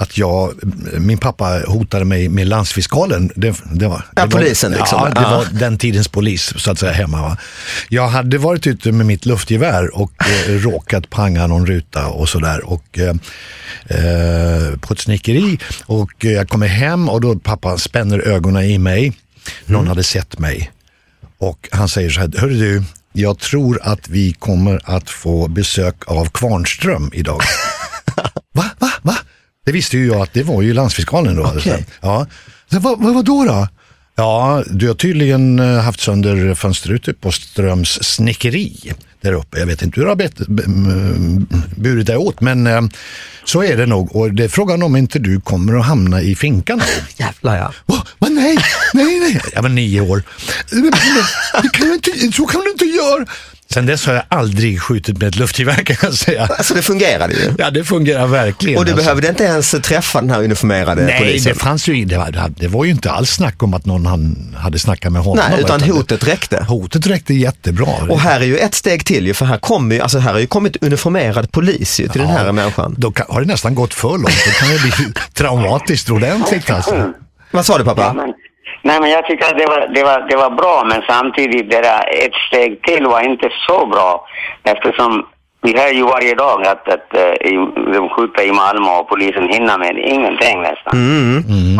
att 0.00 0.18
jag, 0.18 0.54
min 0.98 1.18
pappa 1.18 1.60
hotade 1.66 2.04
mig 2.04 2.28
med 2.28 2.46
landsfiskalen. 2.48 3.30
Det, 3.36 3.54
det 3.72 3.88
var, 3.88 4.04
Ja, 4.16 4.26
det 4.26 4.34
var, 4.34 4.40
polisen 4.40 4.72
liksom. 4.72 4.98
Ja, 5.02 5.10
det 5.14 5.20
Ja. 5.20 5.30
var 5.36 5.46
den 5.60 5.78
tidens 5.78 6.08
polis 6.08 6.52
så 6.56 6.70
att 6.70 6.78
säga 6.78 6.92
hemma. 6.92 7.22
Va? 7.22 7.36
Jag 7.88 8.08
hade 8.08 8.38
varit 8.38 8.66
ute 8.66 8.92
med 8.92 9.06
mitt 9.06 9.26
luftgevär 9.26 9.96
och 9.96 10.12
eh, 10.48 10.52
råkat 10.62 11.10
panga 11.10 11.46
någon 11.46 11.66
ruta 11.66 12.06
och 12.06 12.28
sådär. 12.28 12.64
Och, 12.70 12.98
eh, 12.98 13.14
eh, 13.86 14.76
på 14.80 14.92
ett 14.94 15.00
snickeri 15.00 15.58
och 15.86 16.24
eh, 16.24 16.32
jag 16.32 16.48
kommer 16.48 16.66
hem 16.66 17.08
och 17.08 17.20
då 17.20 17.38
pappa 17.38 17.78
spänner 17.78 18.18
ögonen 18.18 18.64
i 18.64 18.78
mig. 18.78 19.12
Någon 19.66 19.86
hade 19.88 20.02
sett 20.04 20.38
mig. 20.38 20.70
Och 21.38 21.68
han 21.72 21.88
säger 21.88 22.10
så 22.10 22.20
här, 22.20 22.32
hörru 22.38 22.54
du, 22.58 22.82
jag 23.12 23.38
tror 23.38 23.80
att 23.82 24.08
vi 24.08 24.32
kommer 24.32 24.80
att 24.84 25.10
få 25.10 25.48
besök 25.48 25.94
av 26.06 26.26
Kvarnström 26.26 27.10
idag. 27.14 27.40
Det 29.66 29.72
visste 29.72 29.96
ju 29.98 30.06
jag 30.06 30.20
att 30.20 30.32
det 30.32 30.42
var 30.42 30.62
ju 30.62 30.72
landsfiskalen 30.72 31.36
då. 31.36 31.52
Okej. 31.56 31.86
Ja. 32.00 32.26
Vad, 32.70 33.00
vad, 33.00 33.14
vad 33.14 33.24
då 33.24 33.44
då? 33.44 33.68
Ja, 34.16 34.64
du 34.70 34.88
har 34.88 34.94
tydligen 34.94 35.58
eh, 35.58 35.80
haft 35.80 36.00
sönder 36.00 36.54
fönsterrutor 36.54 37.12
på 37.12 37.32
Ströms 37.32 38.02
snickeri 38.02 38.92
där 39.20 39.32
uppe. 39.32 39.58
Jag 39.58 39.66
vet 39.66 39.82
inte 39.82 40.00
hur 40.00 40.04
du 40.04 40.08
har 40.08 40.16
bet, 40.16 40.34
burit 41.76 42.06
dig 42.06 42.16
åt, 42.16 42.40
men 42.40 42.66
eh, 42.66 42.80
så 43.44 43.62
är 43.62 43.76
det 43.76 43.86
nog. 43.86 44.16
Och 44.16 44.34
det 44.34 44.44
är 44.44 44.48
frågan 44.48 44.82
om 44.82 44.96
inte 44.96 45.18
du 45.18 45.40
kommer 45.40 45.78
att 45.78 45.86
hamna 45.86 46.22
i 46.22 46.34
finkan. 46.34 46.78
då. 46.78 46.84
Jävlar 47.24 47.56
ja. 47.56 47.72
Va? 47.86 48.06
Va? 48.18 48.28
Nej, 48.28 48.58
nej, 48.94 49.20
nej. 49.20 49.40
Jag 49.54 49.62
var 49.62 49.68
nio 49.68 50.00
år. 50.00 50.22
Det 51.62 51.68
kan 51.72 51.92
inte, 51.92 52.36
så 52.36 52.46
kan 52.46 52.60
du 52.60 52.70
inte 52.70 52.84
göra. 52.84 53.26
Sen 53.74 53.86
dess 53.86 54.06
har 54.06 54.14
jag 54.14 54.22
aldrig 54.28 54.82
skjutit 54.82 55.18
med 55.18 55.28
ett 55.28 55.36
luftgevär 55.36 55.74
kan 55.84 55.96
jag 56.02 56.14
säga. 56.14 56.42
Alltså 56.46 56.74
det 56.74 56.82
fungerade 56.82 57.34
ju. 57.34 57.54
Ja, 57.58 57.70
det 57.70 57.84
fungerar 57.84 58.26
verkligen. 58.26 58.78
Och 58.78 58.84
du 58.84 58.90
alltså. 58.92 59.04
behövde 59.06 59.28
inte 59.28 59.44
ens 59.44 59.70
träffa 59.70 60.20
den 60.20 60.30
här 60.30 60.42
uniformerade 60.42 61.02
Nej, 61.04 61.18
polisen. 61.18 61.52
det 61.52 61.58
fanns 61.58 61.88
ju 61.88 62.04
det 62.04 62.16
var, 62.18 62.50
det 62.56 62.68
var 62.68 62.84
ju 62.84 62.90
inte 62.90 63.10
alls 63.10 63.30
snack 63.30 63.62
om 63.62 63.74
att 63.74 63.86
någon 63.86 64.06
han, 64.06 64.54
hade 64.58 64.78
snackat 64.78 65.12
med 65.12 65.22
honom. 65.22 65.44
Nej, 65.50 65.60
utan 65.60 65.80
det- 65.80 65.86
hotet 65.92 66.28
räckte. 66.28 66.64
Hotet 66.68 67.06
räckte 67.06 67.34
jättebra. 67.34 67.88
Och 68.08 68.20
här 68.20 68.40
är 68.40 68.44
ju 68.44 68.58
ett 68.58 68.74
steg 68.74 69.04
till 69.04 69.26
ju, 69.26 69.34
för 69.34 69.44
här 69.46 69.58
kommer 69.58 69.94
ju, 69.94 70.00
alltså 70.00 70.18
här 70.18 70.32
har 70.32 70.40
ju 70.40 70.46
kommit 70.46 70.76
uniformerad 70.80 71.52
polis 71.52 72.00
ju 72.00 72.08
till 72.08 72.20
den 72.20 72.30
här 72.30 72.52
människan. 72.52 72.94
Då 72.98 73.10
kan, 73.12 73.26
har 73.28 73.40
det 73.40 73.46
nästan 73.46 73.74
gått 73.74 73.94
för 73.94 74.08
långt. 74.08 74.44
Då 74.46 74.50
kan 74.50 74.68
det 74.68 74.80
bli 74.82 74.92
traumatiskt 75.34 76.10
ordentligt 76.10 76.70
alltså. 76.70 77.12
Vad 77.50 77.66
sa 77.66 77.78
du 77.78 77.84
pappa? 77.84 78.16
Nej, 78.82 79.00
men 79.00 79.10
jag 79.10 79.26
tycker 79.26 79.44
att 79.44 79.58
det 79.58 79.66
var, 79.66 79.88
det, 79.94 80.02
var, 80.04 80.26
det 80.28 80.36
var 80.36 80.50
bra, 80.50 80.84
men 80.88 81.02
samtidigt 81.08 81.70
det 81.70 81.80
där 81.80 82.24
ett 82.24 82.34
steg 82.48 82.82
till 82.82 83.06
var 83.06 83.20
inte 83.20 83.48
så 83.66 83.86
bra. 83.86 84.26
Eftersom 84.64 85.26
vi 85.62 85.78
hör 85.78 85.88
ju 85.88 86.02
varje 86.02 86.34
dag 86.34 86.66
att, 86.66 86.88
att 86.88 87.16
eh, 87.16 87.34
de 87.92 88.08
skjuter 88.08 88.42
i 88.48 88.52
Malmö 88.52 88.90
och 88.90 89.08
polisen 89.08 89.48
hinner 89.48 89.78
med 89.78 89.98
ingenting 89.98 90.62
nästan. 90.62 90.92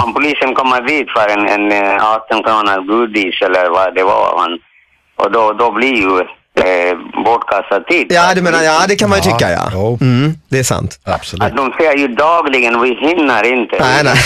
Om 0.04 0.14
polisen 0.14 0.54
kommer 0.54 0.80
dit 0.80 1.11
för 1.11 1.28
en, 1.28 1.49
en 1.49 1.73
eh, 1.73 2.14
18 2.14 2.42
kronor 2.42 2.87
godis 2.87 3.42
eller 3.42 3.71
vad 3.71 3.95
det 3.95 4.02
var, 4.02 4.59
och 5.16 5.33
då, 5.33 5.52
då 5.52 5.73
blir 5.73 5.95
ju 5.95 6.26
eh, 6.60 7.22
bortkastad 7.24 7.80
tid. 7.80 8.06
Ja, 8.10 8.34
du 8.34 8.42
menar, 8.42 8.62
ja 8.62 8.84
det 8.88 8.96
kan 8.96 9.10
man 9.10 9.18
ju 9.18 9.30
Ja, 9.30 9.36
tycka 9.36 9.50
ja. 9.50 9.70
jo. 9.72 9.98
Mm, 10.00 10.34
det 10.48 10.58
är 10.58 10.62
sant. 10.62 11.00
Absolut. 11.04 11.42
Att 11.42 11.56
de 11.56 11.72
säger 11.78 11.96
ju 11.96 12.08
dagligen, 12.08 12.80
vi 12.82 12.94
hinner 12.94 13.46
inte. 13.46 13.76
Nej, 13.80 14.04
nej. 14.04 14.16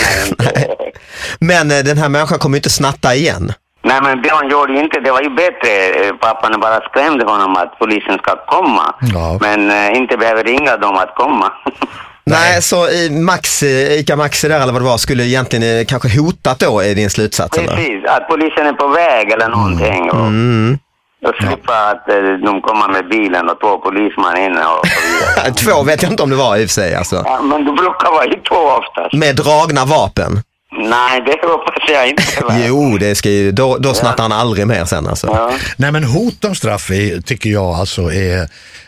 Men 1.39 1.71
eh, 1.71 1.77
den 1.77 1.97
här 1.97 2.09
människan 2.09 2.39
kommer 2.39 2.55
ju 2.55 2.59
inte 2.59 2.69
snatta 2.69 3.15
igen. 3.15 3.53
Nej, 3.87 3.99
men 4.01 4.21
Björn 4.21 4.49
gjorde 4.49 4.73
ju 4.73 4.79
inte, 4.79 4.99
det 4.99 5.11
var 5.11 5.21
ju 5.21 5.29
bättre. 5.29 5.71
Eh, 6.07 6.13
Pappan 6.15 6.59
bara 6.59 6.81
skrämde 6.89 7.25
honom 7.25 7.55
att 7.55 7.79
polisen 7.79 8.17
ska 8.17 8.35
komma. 8.45 8.95
Ja. 9.13 9.37
Men 9.41 9.71
eh, 9.71 9.97
inte 9.97 10.17
behöver 10.17 10.43
ringa 10.43 10.77
dem 10.77 10.95
att 10.95 11.15
komma. 11.15 11.51
Nej, 12.27 12.61
så 12.61 12.89
i 12.89 13.09
Max, 13.09 13.63
eh, 13.63 13.99
Ica 13.99 14.15
Maxi 14.15 14.47
där 14.47 14.61
eller 14.61 14.73
vad 14.73 14.81
det 14.81 14.85
var 14.85 14.97
skulle 14.97 15.23
egentligen 15.23 15.79
eh, 15.79 15.85
kanske 15.85 16.19
hotat 16.19 16.59
då 16.59 16.79
är 16.79 16.95
din 16.95 17.09
slutsats 17.09 17.57
eller? 17.57 17.75
Precis, 17.75 18.05
att 18.07 18.27
polisen 18.27 18.67
är 18.67 18.73
på 18.73 18.87
väg 18.87 19.31
eller 19.31 19.49
någonting. 19.49 20.11
Och, 20.11 20.31
Och 21.27 21.35
slippa 21.39 21.73
att 21.91 22.09
eh, 22.09 22.15
de 22.47 22.61
kommer 22.61 22.87
med 22.93 23.09
bilen 23.09 23.49
och 23.49 23.59
två 23.59 23.77
polismän 23.77 24.37
inne 24.37 24.65
och 24.65 24.87
så 24.87 24.99
vidare. 25.07 25.53
Två 25.63 25.83
vet 25.83 26.03
jag 26.03 26.11
inte 26.11 26.23
om 26.23 26.29
det 26.29 26.35
var 26.35 26.57
i 26.57 26.65
och 26.65 26.69
för 26.69 26.73
sig. 26.81 26.95
Alltså. 26.95 27.21
Ja, 27.25 27.41
men 27.41 27.65
du 27.65 27.71
brukar 27.71 28.11
vara 28.11 28.25
i 28.25 28.39
två 28.49 28.55
oftast. 28.55 29.13
Med 29.13 29.35
dragna 29.35 29.85
vapen. 29.85 30.31
Nej, 30.77 31.21
det 31.25 31.47
hoppas 31.47 31.83
jag 31.89 32.09
inte. 32.09 32.23
Jo, 32.67 32.97
det 32.97 33.15
ska 33.15 33.29
ju, 33.29 33.51
då, 33.51 33.77
då 33.77 33.93
snattar 33.93 34.23
han 34.23 34.31
aldrig 34.31 34.67
mer 34.67 34.85
sen 34.85 35.07
alltså. 35.07 35.27
Ja. 35.27 35.53
Nej 35.77 35.91
men 35.91 36.03
hot 36.03 36.45
om 36.45 36.55
straff 36.55 36.91
är, 36.91 37.21
tycker 37.21 37.49
jag 37.49 37.65
alltså 37.75 38.13
är... 38.13 38.47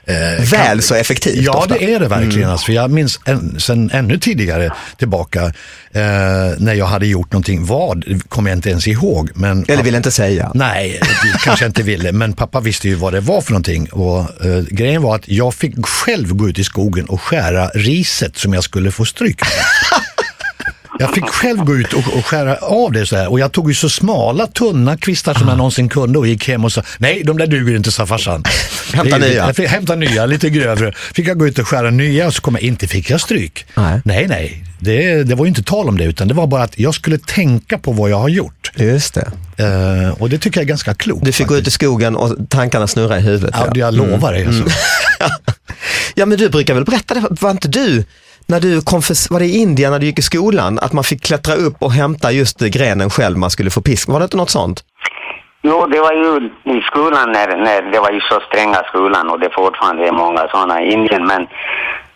Eh, 0.10 0.44
Väl 0.52 0.82
så 0.82 0.96
effektivt 0.96 1.36
Ja 1.46 1.54
ofta. 1.58 1.74
det 1.74 1.94
är 1.94 2.00
det 2.00 2.08
verkligen. 2.08 2.50
Alltså, 2.50 2.66
för 2.66 2.74
jag 2.74 2.92
minns 2.92 3.20
en, 3.26 3.60
sen 3.60 3.90
ännu 3.94 4.18
tidigare 4.18 4.72
tillbaka 4.98 5.44
eh, 5.44 5.52
när 6.58 6.74
jag 6.74 6.86
hade 6.86 7.08
gjort 7.08 7.32
någonting. 7.32 7.66
Vad 7.66 8.06
kommer 8.30 8.50
jag 8.50 8.58
inte 8.58 8.70
ens 8.70 8.88
ihåg. 8.88 9.30
Men, 9.36 9.66
Eller 9.68 9.84
vill 9.84 9.96
inte 9.96 10.12
säga. 10.12 10.52
Nej, 10.54 11.00
det 11.02 11.40
kanske 11.44 11.66
inte 11.66 11.84
ville. 11.84 12.12
Men 12.12 12.34
pappa 12.34 12.60
visste 12.60 12.88
ju 12.88 12.96
vad 12.96 13.14
det 13.14 13.20
var 13.20 13.42
för 13.42 13.52
någonting. 13.52 13.88
Och, 13.92 14.20
eh, 14.46 14.64
grejen 14.70 15.02
var 15.02 15.16
att 15.16 15.28
jag 15.28 15.54
fick 15.54 15.86
själv 15.86 16.34
gå 16.36 16.50
ut 16.50 16.60
i 16.60 16.64
skogen 16.64 17.06
och 17.06 17.22
skära 17.22 17.68
riset 17.68 18.38
som 18.38 18.54
jag 18.54 18.64
skulle 18.64 18.92
få 18.92 19.06
stryk 19.06 19.42
med. 19.42 19.97
Jag 21.00 21.14
fick 21.14 21.26
själv 21.26 21.58
gå 21.58 21.76
ut 21.76 21.94
och, 21.94 22.18
och 22.18 22.26
skära 22.26 22.56
av 22.56 22.92
det 22.92 23.06
så 23.06 23.16
här. 23.16 23.32
Och 23.32 23.40
jag 23.40 23.52
tog 23.52 23.70
ju 23.70 23.76
så 23.76 23.90
smala, 23.90 24.48
tunna 24.48 24.98
kvistar 24.98 25.34
som 25.34 25.48
jag 25.48 25.58
någonsin 25.58 25.90
kunde 25.90 26.20
och 26.20 26.28
gick 26.28 26.48
hem 26.48 26.66
och 26.66 26.72
sa 26.72 26.82
nej, 26.98 27.24
de 27.24 27.38
där 27.38 27.48
duger 27.48 27.76
inte, 27.76 27.92
sa 27.92 28.06
farsan. 28.06 28.44
Hämta 28.94 29.18
nya. 29.18 29.34
Jag 29.34 29.56
fick, 29.56 29.70
hämta 29.70 29.96
nya, 29.96 30.26
lite 30.26 30.50
grövre. 30.50 30.94
Fick 31.14 31.28
jag 31.28 31.40
gå 31.40 31.48
ut 31.48 31.60
och 31.60 31.68
skära 31.68 31.90
nya 31.90 32.28
och 32.28 32.34
så 32.34 32.42
kom 32.42 32.56
jag, 32.56 32.64
inte 32.64 32.88
fick 32.88 33.10
jag 33.10 33.22
stryk. 33.22 33.66
Nej. 33.76 34.02
nej. 34.06 34.28
nej. 34.28 34.64
Det, 34.80 35.24
det 35.24 35.36
var 35.36 35.46
ju 35.46 35.50
inte 35.50 35.64
tal 35.64 35.90
om 35.90 35.98
det, 35.98 36.04
utan 36.04 36.28
det 36.28 36.34
var 36.34 36.48
bara 36.48 36.64
att 36.64 36.80
jag 36.80 36.94
skulle 36.94 37.18
tänka 37.18 37.78
på 37.78 37.92
vad 37.92 38.10
jag 38.10 38.20
har 38.20 38.30
gjort. 38.30 38.72
Just 38.76 39.14
det. 39.14 39.32
Eh, 39.58 40.10
och 40.10 40.30
det 40.30 40.38
tycker 40.38 40.60
jag 40.60 40.64
är 40.64 40.68
ganska 40.68 40.94
klokt. 40.94 41.26
Du 41.26 41.32
fick 41.32 41.48
gå 41.48 41.54
ut 41.54 41.58
i 41.58 41.62
faktiskt. 41.62 41.76
skogen 41.76 42.16
och 42.16 42.36
tankarna 42.50 42.88
snurra 42.88 43.18
i 43.18 43.22
huvudet. 43.22 43.56
Ja, 43.58 43.72
det 43.74 43.80
jag 43.80 43.94
lovar 43.94 44.34
dig. 44.34 44.46
Alltså. 44.46 44.64
Ja, 46.16 46.26
men 46.26 46.38
du 46.38 46.50
brukar 46.50 46.74
väl 46.74 46.86
berätta 46.86 47.14
det, 47.14 47.28
var 47.30 47.52
inte 47.52 47.68
du, 47.68 48.04
när 48.48 48.60
du 48.60 48.82
kom 48.82 49.02
för, 49.02 49.34
var 49.34 49.40
det 49.40 49.46
i 49.46 49.58
Indien 49.58 49.92
när 49.92 50.00
du 50.00 50.06
gick 50.06 50.20
i 50.20 50.22
skolan, 50.22 50.80
att 50.82 50.94
man 50.94 51.04
fick 51.04 51.22
klättra 51.24 51.56
upp 51.56 51.78
och 51.80 51.92
hämta 51.92 52.32
just 52.32 52.60
grenen 52.60 53.10
själv 53.10 53.38
man 53.38 53.50
skulle 53.50 53.70
få 53.70 53.82
pisk? 53.82 54.10
Var 54.10 54.20
det 54.20 54.24
inte 54.24 54.38
något 54.38 54.50
sånt? 54.50 54.84
Jo, 55.62 55.86
det 55.86 56.00
var 56.00 56.14
ju 56.14 56.32
i 56.78 56.82
skolan 56.82 57.32
när, 57.32 57.48
när 57.58 57.92
det 57.92 58.00
var 58.00 58.12
ju 58.12 58.20
så 58.20 58.40
stränga 58.48 58.84
skolan 58.88 59.30
och 59.30 59.40
det 59.40 59.50
fortfarande 59.56 60.08
är 60.08 60.12
många 60.12 60.48
sådana 60.48 60.82
i 60.82 60.92
Indien. 60.94 61.26
Men 61.28 61.48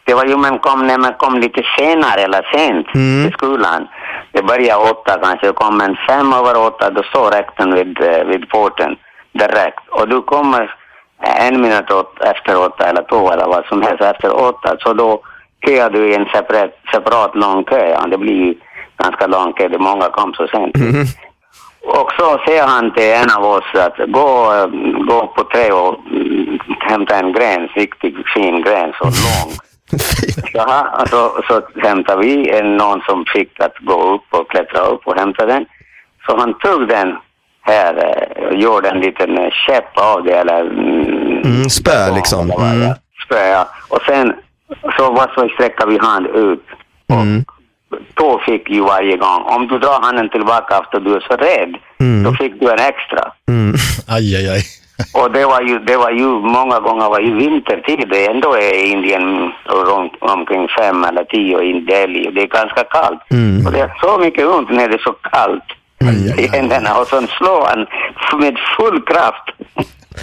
det 0.05 0.13
var 0.13 0.25
ju 0.25 0.37
man 0.37 0.59
kom, 0.59 0.87
när 0.87 0.97
man 0.97 1.13
kom 1.13 1.39
lite 1.39 1.63
senare 1.77 2.21
eller 2.21 2.43
sent 2.53 2.87
till 2.93 3.33
skolan. 3.33 3.87
Det 4.31 4.43
började 4.43 4.89
åtta 4.91 5.19
kanske, 5.23 5.51
kom 5.51 5.81
en 5.81 5.97
fem 6.07 6.33
över 6.33 6.57
åtta, 6.67 6.89
då 6.89 7.03
står 7.03 7.31
rektorn 7.31 7.73
vid, 7.73 8.01
eh, 8.01 8.23
vid 8.25 8.49
porten 8.49 8.95
direkt. 9.33 9.83
Och 9.89 10.07
du 10.07 10.21
kommer 10.21 10.75
en 11.21 11.61
minut 11.61 11.91
åt, 11.91 12.21
efter 12.21 12.59
åtta 12.67 12.89
eller 12.89 13.03
två 13.09 13.31
eller 13.31 13.47
vad 13.47 13.65
som 13.65 13.81
helst 13.81 14.01
efter 14.01 14.41
åtta. 14.49 14.75
Så 14.79 14.93
då 14.93 15.21
köar 15.65 15.89
du 15.89 16.11
i 16.11 16.15
en 16.15 16.25
separat, 16.25 16.71
separat 16.93 17.35
lång 17.35 17.63
kö. 17.63 17.89
Ja, 17.89 18.07
det 18.07 18.17
blir 18.17 18.55
ganska 19.03 19.27
lång 19.27 19.53
kö, 19.53 19.67
det 19.67 19.79
många 19.79 20.09
kom 20.09 20.33
så 20.33 20.47
sent. 20.47 20.75
Och 21.83 22.11
så 22.19 22.41
säger 22.45 22.67
han 22.67 22.93
till 22.93 23.03
en 23.03 23.31
av 23.37 23.45
oss 23.45 23.69
att 23.73 23.97
gå, 24.11 24.53
eh, 24.53 24.67
gå 25.05 25.27
på 25.27 25.43
trä 25.43 25.71
och 25.71 25.99
mm, 26.11 26.59
hämta 26.79 27.15
en 27.15 27.33
gren, 27.33 27.67
riktigt 27.67 28.15
fin 28.33 28.61
gren, 28.61 28.93
så 28.97 29.03
lång. 29.03 29.51
Jaha, 30.53 31.05
så, 31.09 31.43
så 31.47 31.61
hämtade 31.87 32.21
vi 32.21 32.49
en, 32.49 32.77
någon 32.77 33.01
som 33.01 33.25
fick 33.33 33.59
att 33.59 33.77
gå 33.79 34.13
upp 34.13 34.39
och 34.39 34.49
klättra 34.51 34.81
upp 34.81 35.07
och 35.07 35.19
hämta 35.19 35.45
den. 35.45 35.65
Så 36.25 36.37
han 36.37 36.53
tog 36.59 36.87
den 36.87 37.15
här 37.61 37.93
eh, 37.95 38.47
och 38.47 38.55
gjorde 38.55 38.89
en 38.89 38.99
liten 38.99 39.37
eh, 39.37 39.51
käpp 39.67 39.97
av 39.97 40.23
det 40.23 40.33
eller... 40.33 40.61
mm, 40.61 41.41
Mm, 41.45 41.69
spö 41.69 42.15
liksom. 42.15 42.51
Mm. 42.51 42.81
är. 42.81 42.95
Spö, 43.25 43.47
ja. 43.47 43.67
Och 43.89 44.01
sen 44.05 44.33
så 44.97 45.11
var 45.11 45.31
så 45.35 45.49
sträcker 45.53 45.87
vi 45.87 45.97
hand 45.97 46.27
ut. 46.27 46.65
Och 47.09 47.15
Mm. 47.21 47.45
då 48.13 48.41
fick 48.45 48.69
ju 48.69 48.81
varje 48.81 49.17
gång. 49.17 49.41
Om 49.43 49.67
du 49.67 49.79
drar 49.79 50.01
handen 50.01 50.29
tillbaka 50.29 50.77
efter 50.83 50.99
du 50.99 51.15
är 51.15 51.19
så 51.19 51.35
rädd, 51.35 51.75
då 52.25 52.33
fick 52.33 52.59
du 52.59 52.71
en 52.71 52.79
extra. 52.79 53.31
Aj, 54.07 54.35
aj, 54.35 54.49
aj. 54.49 54.63
Och 55.21 55.31
det 55.31 55.45
var 55.45 55.61
ju, 55.61 55.79
det 55.79 55.97
var 55.97 56.11
ju 56.11 56.25
många 56.27 56.79
gånger 56.79 57.09
var 57.09 57.19
ju 57.19 57.35
vintertid. 57.35 58.09
Det 58.09 58.25
ändå 58.27 58.53
är 58.55 58.85
Indien 58.85 59.51
runt 59.65 60.13
omkring 60.19 60.67
fem 60.79 61.03
eller 61.03 61.23
tio 61.23 61.61
i 61.61 61.79
Delhi. 61.81 62.31
Det 62.35 62.41
är 62.41 62.47
ganska 62.47 62.83
kallt. 62.83 63.21
Och 63.65 63.71
det 63.71 63.79
är 63.79 63.93
så 64.01 64.17
mycket 64.17 64.45
ont 64.47 64.69
när 64.71 64.87
det 64.89 64.93
är 64.95 65.03
så 65.03 65.13
kallt 65.13 65.63
i 66.39 66.47
händerna. 66.47 66.97
Och 66.99 67.07
sen 67.07 67.27
slår 67.27 67.65
han 67.65 67.79
med 68.41 68.57
full 68.77 69.01
kraft. 69.01 69.45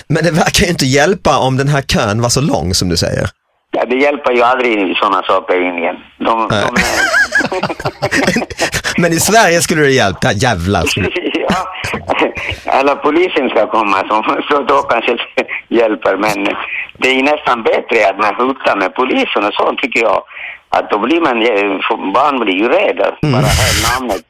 Men 0.08 0.24
det 0.24 0.30
verkar 0.30 0.64
ju 0.64 0.70
inte 0.70 0.86
hjälpa 0.86 1.38
om 1.38 1.56
den 1.56 1.68
här 1.68 1.82
kön 1.82 2.22
var 2.22 2.28
så 2.28 2.40
lång 2.40 2.74
som 2.74 2.88
du 2.88 2.96
säger. 2.96 3.26
Ja, 3.78 3.84
det 3.84 3.96
hjälper 3.96 4.32
ju 4.32 4.42
aldrig 4.42 4.96
sådana 4.96 5.22
saker 5.22 5.54
i 5.62 5.64
Indien. 5.64 5.96
De, 6.16 6.48
de 6.48 6.54
är... 6.54 6.70
Men 9.00 9.12
i 9.12 9.20
Sverige 9.20 9.60
skulle 9.60 9.82
det 9.82 9.90
hjälpa, 9.90 10.32
jävlar. 10.32 10.84
Ja, 11.50 11.64
eller 12.64 12.94
polisen 12.94 13.48
ska 13.48 13.66
komma, 13.66 13.96
så, 14.08 14.24
så 14.50 14.62
då 14.62 14.82
kanske 14.82 15.12
det 15.12 15.76
hjälper. 15.76 16.16
Men 16.16 16.48
det 16.98 17.08
är 17.08 17.22
nästan 17.22 17.62
bättre 17.62 18.08
att 18.10 18.18
man 18.18 18.34
hotar 18.34 18.76
med 18.76 18.94
polisen 18.94 19.44
och 19.44 19.54
så 19.54 19.74
tycker 19.82 20.00
jag. 20.00 20.22
Att 20.68 20.90
då 20.90 20.98
blir 20.98 21.20
man, 21.20 21.38
barn 22.12 22.38
blir 22.44 22.54
ju 22.54 22.68
rädda. 22.68 23.06
Bara 23.22 23.50
hör 23.60 24.00
namnet. 24.00 24.27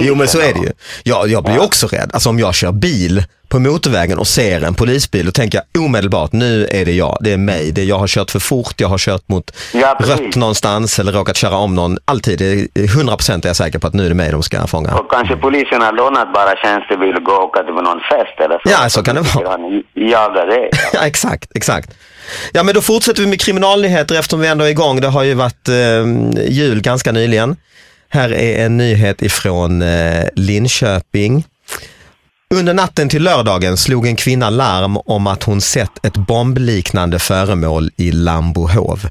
Jo 0.00 0.14
men 0.14 0.28
så 0.28 0.38
är 0.38 0.52
det 0.54 0.60
ju. 0.60 0.72
Jag, 1.02 1.28
jag 1.28 1.44
blir 1.44 1.54
ju 1.54 1.60
också 1.60 1.86
rädd. 1.86 2.10
Alltså 2.12 2.28
om 2.28 2.38
jag 2.38 2.54
kör 2.54 2.72
bil 2.72 3.24
på 3.48 3.58
motorvägen 3.58 4.18
och 4.18 4.26
ser 4.26 4.62
en 4.62 4.74
polisbil 4.74 5.28
och 5.28 5.34
tänker 5.34 5.62
jag 5.72 5.84
omedelbart, 5.84 6.32
nu 6.32 6.66
är 6.70 6.84
det 6.84 6.92
jag, 6.92 7.18
det 7.20 7.32
är 7.32 7.36
mig. 7.36 7.72
Det 7.72 7.80
är, 7.80 7.84
jag 7.84 7.98
har 7.98 8.06
kört 8.06 8.30
för 8.30 8.38
fort, 8.38 8.74
jag 8.76 8.88
har 8.88 8.98
kört 8.98 9.28
mot 9.28 9.50
Ja, 9.72 9.98
rött 10.00 10.36
någonstans 10.36 10.98
eller 10.98 11.12
råkat 11.12 11.36
köra 11.36 11.56
om 11.56 11.74
någon. 11.74 11.98
Alltid, 12.04 12.38
det 12.38 12.44
är 12.52 12.86
100% 12.86 13.32
är 13.44 13.46
jag 13.46 13.56
säker 13.56 13.78
på 13.78 13.86
att 13.86 13.94
nu 13.94 14.04
är 14.04 14.08
det 14.08 14.14
mig 14.14 14.30
de 14.30 14.42
ska 14.42 14.66
fånga. 14.66 14.94
Och 14.94 15.10
kanske 15.10 15.36
polisen 15.36 15.82
har 15.82 15.92
lånat 15.92 16.32
bara 16.34 16.56
tjänstebil 16.56 17.16
och 17.16 17.24
gå 17.24 17.32
och 17.32 17.44
åka 17.44 17.62
till 17.62 17.74
någon 17.74 18.00
fest 18.00 18.40
eller 18.44 18.58
så. 18.64 18.70
Ja, 18.70 18.88
så 18.88 19.02
kan 19.02 19.14
det 19.14 19.20
vara. 19.20 19.50
Han 19.50 19.82
jagar 19.94 20.46
det. 20.46 20.70
Ja, 20.92 21.06
exakt, 21.06 21.50
exakt. 21.54 21.90
Ja, 22.52 22.62
men 22.62 22.74
då 22.74 22.80
fortsätter 22.80 23.20
vi 23.22 23.28
med 23.28 23.40
kriminalnyheter 23.40 24.18
eftersom 24.18 24.40
vi 24.40 24.48
ändå 24.48 24.64
är 24.64 24.68
igång. 24.68 25.00
Det 25.00 25.08
har 25.08 25.22
ju 25.22 25.34
varit 25.34 25.68
eh, 25.68 26.44
jul 26.48 26.80
ganska 26.80 27.12
nyligen. 27.12 27.56
Här 28.14 28.32
är 28.32 28.64
en 28.64 28.76
nyhet 28.76 29.22
ifrån 29.22 29.82
eh, 29.82 30.24
Linköping. 30.34 31.44
Under 32.54 32.74
natten 32.74 33.08
till 33.08 33.22
lördagen 33.22 33.76
slog 33.76 34.06
en 34.06 34.16
kvinna 34.16 34.50
larm 34.50 34.96
om 34.96 35.26
att 35.26 35.42
hon 35.42 35.60
sett 35.60 36.06
ett 36.06 36.16
bombliknande 36.16 37.18
föremål 37.18 37.90
i 37.96 38.12
Lambohov. 38.12 39.08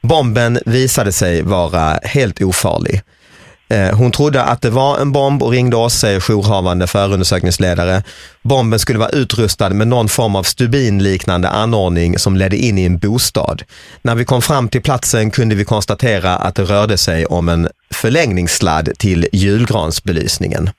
Bomben 0.00 0.58
visade 0.66 1.12
sig 1.12 1.42
vara 1.42 1.98
helt 2.02 2.42
ofarlig. 2.42 3.02
Eh, 3.68 3.96
hon 3.96 4.12
trodde 4.12 4.42
att 4.42 4.62
det 4.62 4.70
var 4.70 4.98
en 4.98 5.12
bomb 5.12 5.42
och 5.42 5.50
ringde 5.50 5.76
oss, 5.76 5.94
säger 5.94 6.20
jourhavande 6.20 6.86
förundersökningsledare. 6.86 8.02
Bomben 8.42 8.78
skulle 8.78 8.98
vara 8.98 9.08
utrustad 9.08 9.70
med 9.70 9.88
någon 9.88 10.08
form 10.08 10.36
av 10.36 10.42
stubinliknande 10.42 11.48
anordning 11.48 12.18
som 12.18 12.36
ledde 12.36 12.56
in 12.56 12.78
i 12.78 12.84
en 12.84 12.98
bostad. 12.98 13.62
När 14.02 14.14
vi 14.14 14.24
kom 14.24 14.42
fram 14.42 14.68
till 14.68 14.82
platsen 14.82 15.30
kunde 15.30 15.54
vi 15.54 15.64
konstatera 15.64 16.36
att 16.36 16.54
det 16.54 16.64
rörde 16.64 16.98
sig 16.98 17.26
om 17.26 17.48
en 17.48 17.68
förlängningssladd 17.94 18.88
till 18.98 19.28
julgransbelysningen. 19.32 20.70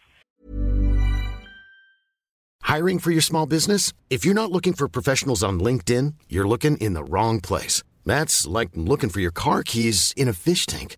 Hiring 2.76 3.00
for 3.00 3.12
your 3.12 3.22
small 3.22 3.48
business? 3.48 3.94
If 4.10 4.26
you're 4.26 4.34
not 4.34 4.52
looking 4.52 4.74
for 4.74 4.88
professionals 4.88 5.44
on 5.44 5.64
LinkedIn, 5.64 6.14
you're 6.30 6.48
looking 6.48 6.78
in 6.78 6.96
the 6.96 7.04
wrong 7.04 7.42
place. 7.42 7.84
That's 8.06 8.60
like 8.60 8.72
looking 8.74 9.10
for 9.10 9.22
your 9.22 9.32
car 9.32 9.64
keys 9.64 10.14
in 10.16 10.30
a 10.30 10.34
fish 10.34 10.66
tank. 10.66 10.98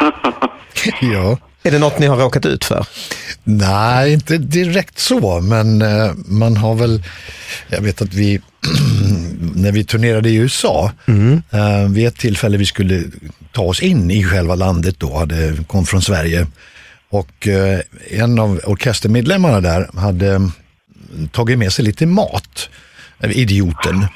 ja. 1.00 1.38
Är 1.62 1.70
det 1.70 1.78
något 1.78 1.98
ni 1.98 2.06
har 2.06 2.16
råkat 2.16 2.46
ut 2.46 2.64
för? 2.64 2.86
Nej, 3.44 4.12
inte 4.12 4.38
direkt 4.38 4.98
så, 4.98 5.40
men 5.40 5.82
eh, 5.82 6.12
man 6.26 6.56
har 6.56 6.74
väl, 6.74 7.02
jag 7.68 7.80
vet 7.80 8.02
att 8.02 8.14
vi, 8.14 8.40
när 9.54 9.72
vi 9.72 9.84
turnerade 9.84 10.30
i 10.30 10.34
USA, 10.34 10.92
eh, 11.50 11.88
vid 11.88 12.06
ett 12.06 12.16
tillfälle 12.18 12.56
vi 12.56 12.66
skulle 12.66 13.04
ta 13.52 13.62
oss 13.62 13.82
in 13.82 14.10
i 14.10 14.24
själva 14.24 14.54
landet 14.54 14.94
då, 14.98 15.18
hade, 15.18 15.56
kom 15.66 15.86
från 15.86 16.02
Sverige 16.02 16.46
och 17.10 17.48
eh, 17.48 17.80
en 18.10 18.38
av 18.38 18.60
orkestermedlemmarna 18.64 19.60
där 19.60 19.90
hade 19.94 20.50
tagit 21.32 21.58
med 21.58 21.72
sig 21.72 21.84
lite 21.84 22.06
mat. 22.06 22.68
Idioten. 23.22 24.06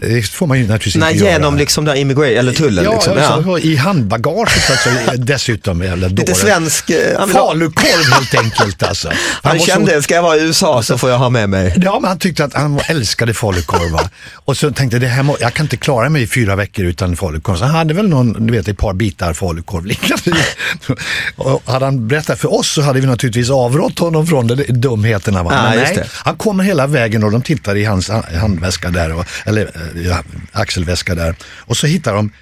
Det 0.00 0.26
får 0.26 0.46
man 0.46 0.58
ju 0.58 0.62
naturligtvis 0.66 0.96
Nej, 0.96 1.12
inte 1.12 1.24
genom 1.24 1.42
göra. 1.54 1.58
liksom 1.60 1.84
där 1.84 1.94
immigration, 1.94 2.38
eller 2.38 2.52
tullen. 2.52 2.84
Ja, 2.84 2.92
liksom. 2.94 3.18
alltså, 3.18 3.58
i 3.58 3.76
handbagaget 3.76 4.70
alltså, 4.70 4.90
dessutom. 5.16 5.82
Jävla 5.82 6.08
Lite 6.08 6.34
svensk... 6.34 6.90
eh, 6.90 7.18
han 7.18 7.28
Falukorv 7.28 8.12
helt 8.12 8.34
enkelt 8.34 8.82
alltså. 8.82 9.10
Han 9.42 9.58
så- 9.60 9.66
kände, 9.66 10.02
ska 10.02 10.14
jag 10.14 10.22
vara 10.22 10.36
i 10.36 10.40
USA 10.40 10.82
så 10.82 10.98
får 10.98 11.10
jag 11.10 11.18
ha 11.18 11.30
med 11.30 11.48
mig. 11.48 11.74
Ja, 11.84 11.98
men 12.00 12.08
han 12.08 12.18
tyckte 12.18 12.44
att 12.44 12.54
han 12.54 12.80
älskade 12.88 13.34
falukorvar. 13.34 14.08
och 14.34 14.56
så 14.56 14.70
tänkte 14.70 14.94
jag, 14.96 15.00
det 15.02 15.08
här 15.08 15.22
må, 15.22 15.36
jag 15.40 15.54
kan 15.54 15.64
inte 15.66 15.76
klara 15.76 16.08
mig 16.08 16.22
i 16.22 16.26
fyra 16.26 16.56
veckor 16.56 16.84
utan 16.84 17.16
falukorv. 17.16 17.56
Så 17.56 17.64
han 17.64 17.74
hade 17.74 17.94
väl 17.94 18.08
någon, 18.08 18.46
du 18.46 18.52
vet, 18.52 18.68
ett 18.68 18.78
par 18.78 18.92
bitar 18.92 19.32
falukorv 19.34 19.86
liggande. 19.86 20.44
och 21.36 21.62
hade 21.66 21.84
han 21.84 22.08
berättat 22.08 22.38
för 22.40 22.54
oss 22.54 22.68
så 22.68 22.82
hade 22.82 23.00
vi 23.00 23.06
naturligtvis 23.06 23.50
avrått 23.50 23.98
honom 23.98 24.26
från 24.26 24.46
de 24.46 24.54
dumheterna. 24.68 25.42
Va? 25.42 25.50
Ja, 25.54 25.62
men 25.62 25.78
nej, 25.78 25.92
det. 25.96 26.06
han 26.12 26.36
kommer 26.36 26.64
hela 26.64 26.86
vägen 26.86 27.24
och 27.24 27.30
de 27.32 27.42
tittar 27.42 27.76
i 27.76 27.84
hans 27.84 28.08
ha- 28.08 28.24
handväska 28.40 28.90
där, 28.90 29.12
och, 29.12 29.24
eller 29.46 29.62
eh, 29.96 30.02
ja, 30.06 30.22
axelväska 30.52 31.14
där. 31.14 31.34
Och 31.58 31.76
så 31.76 31.86
hittar 31.86 32.14
de 32.14 32.32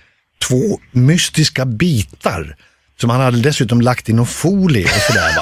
två 0.49 0.81
mystiska 0.93 1.64
bitar 1.64 2.57
som 3.00 3.11
han 3.11 3.21
hade 3.21 3.38
dessutom 3.40 3.81
lagt 3.81 4.09
i 4.09 4.12
någon 4.12 4.26
folie 4.26 4.85
och 4.85 4.90
sådär. 5.07 5.38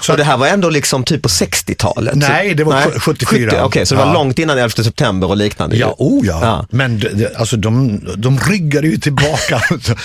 Så 0.00 0.16
det 0.16 0.24
här 0.24 0.36
var 0.36 0.46
ändå 0.46 0.70
liksom 0.70 1.04
typ 1.04 1.22
på 1.22 1.28
60-talet? 1.28 2.14
Nej, 2.14 2.54
det 2.54 2.64
var 2.64 2.98
74. 2.98 3.50
70, 3.50 3.60
Okej, 3.62 3.86
så 3.86 3.94
det 3.94 4.00
var 4.00 4.06
Ja. 4.06 4.12
långt 4.12 4.38
innan 4.38 4.58
11 4.58 4.70
september 4.70 5.28
och 5.28 5.36
liknande? 5.36 5.76
Ja, 5.76 5.94
oh 5.98 6.26
ja. 6.26 6.38
Ja. 6.42 6.66
Men 6.70 7.02
alltså 7.36 7.56
de, 7.56 8.00
de 8.16 8.38
ryggade 8.40 8.86
ju 8.88 8.96
tillbaka 8.96 9.62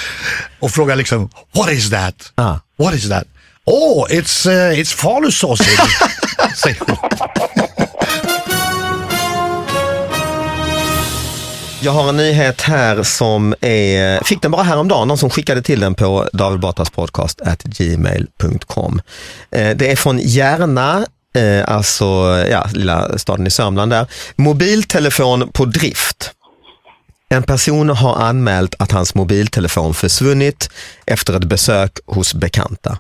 och 0.60 0.72
frågade 0.72 0.98
liksom, 0.98 1.30
what 1.56 1.72
is 1.72 1.90
that? 1.90 2.32
Ah. 2.36 2.56
What 2.80 2.94
is 2.94 3.10
that? 3.10 3.24
Oh, 3.66 4.06
it's, 4.10 4.48
uh, 4.50 4.80
it's 4.80 4.96
falu 4.96 5.32
sausage. 5.32 5.80
Säger 6.56 6.78
hon. 6.88 6.98
Jag 11.84 11.92
har 11.92 12.10
en 12.10 12.18
nyhet 12.18 12.62
här 12.62 13.04
som 13.04 13.56
är, 13.62 14.24
fick 14.24 14.42
den 14.42 14.52
bara 14.52 14.64
häromdagen, 14.64 15.08
någon 15.08 15.18
som 15.18 15.30
skickade 15.30 15.62
till 15.62 15.80
den 15.80 15.96
på 15.96 16.30
David 16.34 16.60
Batras 16.60 16.90
podcast 16.90 17.42
at 17.42 17.64
gmail.com. 17.64 19.02
Eh, 19.52 19.70
det 19.76 19.92
är 19.92 19.96
från 19.96 20.20
Järna, 20.20 21.06
eh, 21.36 21.74
alltså 21.76 22.06
ja, 22.50 22.68
lilla 22.74 23.18
staden 23.18 23.48
i 23.48 23.50
Sörmland 23.50 23.92
där. 23.92 24.08
Mobiltelefon 24.36 25.52
på 25.52 25.66
drift. 25.66 26.32
En 27.30 27.44
person 27.44 27.90
har 27.90 28.16
anmält 28.16 28.76
att 28.80 28.92
hans 28.92 29.16
mobiltelefon 29.16 29.94
försvunnit 29.94 30.70
efter 31.06 31.34
ett 31.34 31.46
besök 31.46 32.00
hos 32.06 32.34
bekanta. 32.34 32.98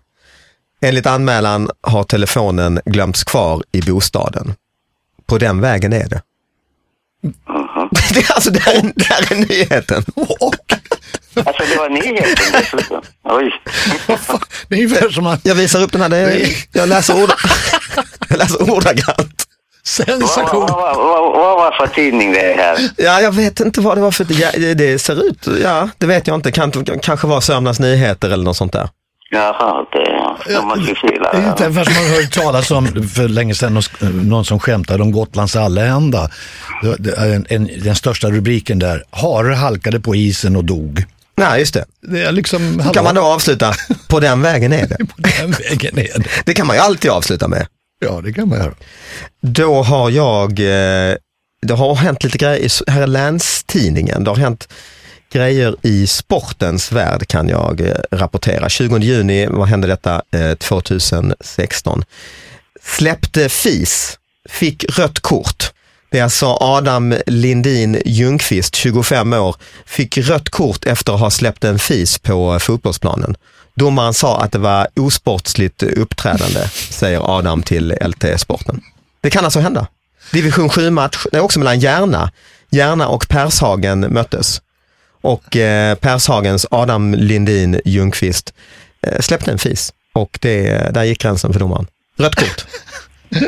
Enligt 0.81 1.05
anmälan 1.05 1.69
har 1.81 2.03
telefonen 2.03 2.79
glömts 2.85 3.23
kvar 3.23 3.63
i 3.71 3.81
bostaden. 3.81 4.53
På 5.25 5.37
den 5.37 5.61
vägen 5.61 5.93
är 5.93 6.09
det. 6.09 6.21
Det 8.13 8.19
är 8.19 8.31
alltså, 8.33 8.49
det 8.49 8.59
här 8.59 8.73
är, 8.73 8.91
det 8.95 9.05
här 9.05 9.31
är 9.31 9.35
nyheten. 9.35 10.03
Alltså 11.45 11.63
det 11.69 11.75
var 11.77 11.89
nyheten 11.89 12.45
dessutom. 12.51 13.01
Oj. 13.23 13.53
Det 14.67 14.75
är 14.75 14.83
ungefär 14.85 15.09
som 15.09 15.27
att 15.27 15.45
Jag 15.45 15.55
visar 15.55 15.81
upp 15.83 15.91
den 15.91 16.01
här, 16.01 16.09
det 16.09 16.17
är, 16.17 16.47
jag 16.71 16.89
läser, 16.89 17.23
ord, 17.23 17.29
jag 18.29 18.37
läser 18.37 18.61
ordagrant. 18.71 19.17
Vad, 19.17 20.07
sensation. 20.07 20.61
vad, 20.61 20.95
vad, 20.95 21.31
vad 21.31 21.57
var 21.57 21.71
för 21.71 21.87
tidning 21.95 22.31
det 22.33 22.55
här? 22.57 22.77
Ja, 22.97 23.21
jag 23.21 23.31
vet 23.31 23.59
inte 23.59 23.81
vad 23.81 23.97
det 23.97 24.01
var 24.01 24.11
för, 24.11 24.25
ja, 24.29 24.49
det- 24.57 24.73
det 24.73 24.99
ser 24.99 25.25
ut, 25.27 25.47
ja 25.63 25.89
det 25.97 26.05
vet 26.05 26.27
jag 26.27 26.35
inte, 26.35 26.51
kan, 26.51 26.71
kanske 27.01 27.27
var 27.27 27.41
Sörmlands 27.41 27.79
Nyheter 27.79 28.29
eller 28.29 28.43
något 28.43 28.57
sånt 28.57 28.73
där. 28.73 28.89
Jaha, 29.29 29.81
okej. 29.81 30.10
Ja. 30.49 30.77
Ju 30.77 30.95
fila. 30.95 31.31
Det 31.31 31.37
är 31.37 31.49
inte 31.49 31.63
som 31.63 31.73
man 31.93 32.11
hört 32.13 32.31
talas 32.33 32.71
om 32.71 33.09
för 33.09 33.27
länge 33.27 33.55
sedan, 33.55 33.81
någon- 34.01 34.45
som 34.45 34.59
skämtade 34.59 35.03
om 35.03 35.11
Gotlands 35.11 35.55
allehanda. 35.55 36.29
En, 37.17 37.45
en, 37.49 37.69
den 37.83 37.95
största 37.95 38.29
rubriken 38.29 38.79
där, 38.79 39.03
hare 39.09 39.53
halkade 39.53 39.99
på 39.99 40.15
isen 40.15 40.55
och 40.55 40.65
dog. 40.65 41.03
Nej, 41.37 41.59
just 41.59 41.73
det. 41.73 41.85
Det 42.01 42.23
är 42.23 42.31
liksom, 42.31 42.83
kan 42.93 43.03
man 43.03 43.15
då 43.15 43.21
avsluta, 43.21 43.73
på 44.07 44.19
den 44.19 44.41
vägen 44.41 44.73
är 44.73 44.87
det. 44.87 44.97
På 45.15 45.15
den 45.39 45.51
vägen 45.51 45.99
är 45.99 46.19
det. 46.19 46.29
Det 46.45 46.53
kan 46.53 46.67
man 46.67 46.75
ju 46.75 46.81
alltid 46.81 47.11
avsluta 47.11 47.47
med. 47.47 47.67
Ja, 48.05 48.21
det 48.23 48.33
kan 48.33 48.49
man 48.49 48.57
göra. 48.59 48.73
Då 49.41 49.83
har 49.83 50.09
jag, 50.09 50.51
eh, 50.59 51.15
det 51.61 51.73
har 51.73 51.95
hänt 51.95 52.23
lite 52.23 52.37
grejer, 52.37 52.57
i- 52.65 52.91
här 52.91 53.01
är 53.01 53.07
Länstidningen, 53.07 54.23
det 54.23 54.29
har 54.31 54.37
hänt 54.37 54.67
grejer 55.31 55.75
i 55.81 56.07
sportens 56.07 56.91
värld 56.91 57.27
kan 57.27 57.49
jag 57.49 57.81
eh, 57.81 57.95
rapportera. 58.11 58.69
20 58.69 58.97
juni, 58.97 59.47
vad 59.47 59.67
hände 59.67 59.87
detta? 59.87 60.21
Eh, 60.31 60.53
2016. 60.53 62.03
Släppte 62.83 63.43
eh, 63.43 63.49
FIS, 63.49 64.17
fick 64.49 64.85
rött 64.99 65.19
kort. 65.19 65.71
Det 66.11 66.19
är 66.19 66.23
alltså 66.23 66.57
Adam 66.59 67.15
Lindin 67.27 68.01
Ljungqvist, 68.05 68.75
25 68.75 69.33
år, 69.33 69.55
fick 69.85 70.17
rött 70.17 70.49
kort 70.49 70.85
efter 70.85 71.13
att 71.13 71.19
ha 71.19 71.29
släppt 71.29 71.63
en 71.63 71.79
fis 71.79 72.19
på 72.19 72.59
fotbollsplanen. 72.59 73.35
Domaren 73.75 74.13
sa 74.13 74.41
att 74.41 74.51
det 74.51 74.59
var 74.59 74.87
osportsligt 74.95 75.83
uppträdande, 75.83 76.67
säger 76.89 77.37
Adam 77.37 77.63
till 77.63 77.97
LT-sporten. 78.01 78.81
Det 79.21 79.29
kan 79.29 79.43
alltså 79.45 79.59
hända. 79.59 79.87
Division 80.31 80.69
7-match, 80.69 81.25
det 81.31 81.37
är 81.37 81.41
också 81.41 81.59
mellan 81.59 81.79
Järna. 81.79 82.31
Järna 82.69 83.07
och 83.07 83.27
Pershagen 83.29 83.99
möttes. 83.99 84.61
Och 85.21 85.55
eh, 85.57 85.95
Pershagens 85.95 86.65
Adam 86.71 87.13
Lindin 87.13 87.81
Ljungqvist 87.85 88.53
eh, 89.07 89.19
släppte 89.19 89.51
en 89.51 89.57
fis. 89.59 89.93
Och 90.13 90.37
det, 90.41 90.93
där 90.93 91.03
gick 91.03 91.21
gränsen 91.21 91.53
för 91.53 91.59
domaren. 91.59 91.87
Rött 92.17 92.35
kort. 92.35 92.65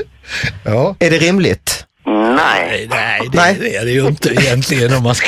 Ja. 0.64 0.96
Är 1.00 1.12
det 1.12 1.18
rimligt? 1.18 1.86
Nej. 2.06 2.88
Nej, 2.90 3.22
det, 3.32 3.38
Nej. 3.38 3.58
det 3.60 3.76
är 3.76 3.86
det 3.86 3.92
ju 3.92 4.08
inte 4.08 4.30
egentligen 4.30 4.94
om 4.94 5.04
man 5.04 5.16
ska 5.16 5.28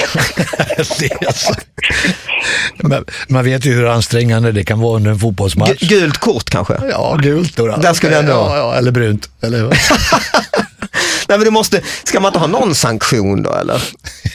ärlig, 0.58 1.14
alltså. 1.28 1.54
Men 2.78 3.06
Man 3.28 3.44
vet 3.46 3.66
ju 3.66 3.74
hur 3.74 3.86
ansträngande 3.88 4.52
det 4.52 4.64
kan 4.64 4.80
vara 4.80 4.96
under 4.96 5.12
en 5.12 5.20
fotbollsmatch. 5.20 5.70
Gu- 5.82 5.88
Gult 5.90 6.18
kort 6.18 6.50
kanske? 6.50 6.74
Ja, 6.92 7.18
gult 7.22 7.56
då. 7.58 7.68
då. 7.68 7.76
Där 7.78 7.94
skulle 7.94 8.14
det 8.14 8.20
ändå- 8.20 8.32
ja, 8.32 8.58
ja, 8.58 8.76
eller 8.76 8.92
brunt. 8.92 9.30
Eller, 9.42 9.62
Nej, 11.28 11.38
men 11.38 11.40
det 11.44 11.52
måste, 11.52 11.82
ska 12.04 12.20
man 12.20 12.30
inte 12.30 12.40
ha 12.40 12.48
någon 12.48 12.76
sanktion 12.76 13.44
då 13.44 13.54
eller? 13.54 13.82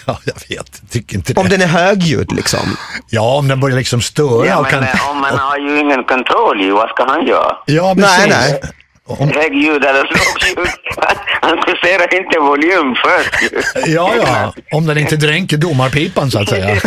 ja, 0.07 0.19
jag 0.25 0.35
vet. 0.35 0.49
Jag 0.81 0.91
tycker 0.91 1.17
inte 1.17 1.33
det. 1.33 1.41
Om 1.41 1.49
den 1.49 1.61
är 1.63 1.67
högljudd 1.67 2.33
liksom? 2.33 2.77
Ja, 3.11 3.35
om 3.37 3.49
den 3.49 3.61
börjar 3.61 3.77
liksom 3.77 4.01
störa 4.01 4.47
Ja, 4.47 4.57
och 4.57 4.63
men 4.63 4.71
kan... 4.71 4.83
eh, 4.83 5.11
om 5.11 5.21
man 5.21 5.39
har 5.39 5.59
ju 5.59 5.79
ingen 5.79 6.05
kontroll 6.05 6.61
ju, 6.61 6.71
vad 6.71 6.89
ska 6.89 7.05
han 7.09 7.27
göra? 7.27 7.57
Ja, 7.67 7.95
Nej, 7.97 8.05
precis. 8.05 8.35
nej. 8.37 8.61
Om, 9.07 9.31
Högljud 9.31 9.85
eller 9.85 10.03
lågljud? 10.03 10.69
Han 11.43 11.59
justerar 11.69 12.15
inte 12.21 12.39
volym 12.39 12.95
först 13.05 13.43
ju. 13.43 13.63
ja, 13.95 14.13
ja. 14.27 14.55
Om 14.73 14.87
den 14.87 14.99
inte 14.99 15.17
dränker 15.17 15.57
domarpipan 15.57 16.31
så 16.31 16.39
att 16.39 16.49
säga. 16.49 16.67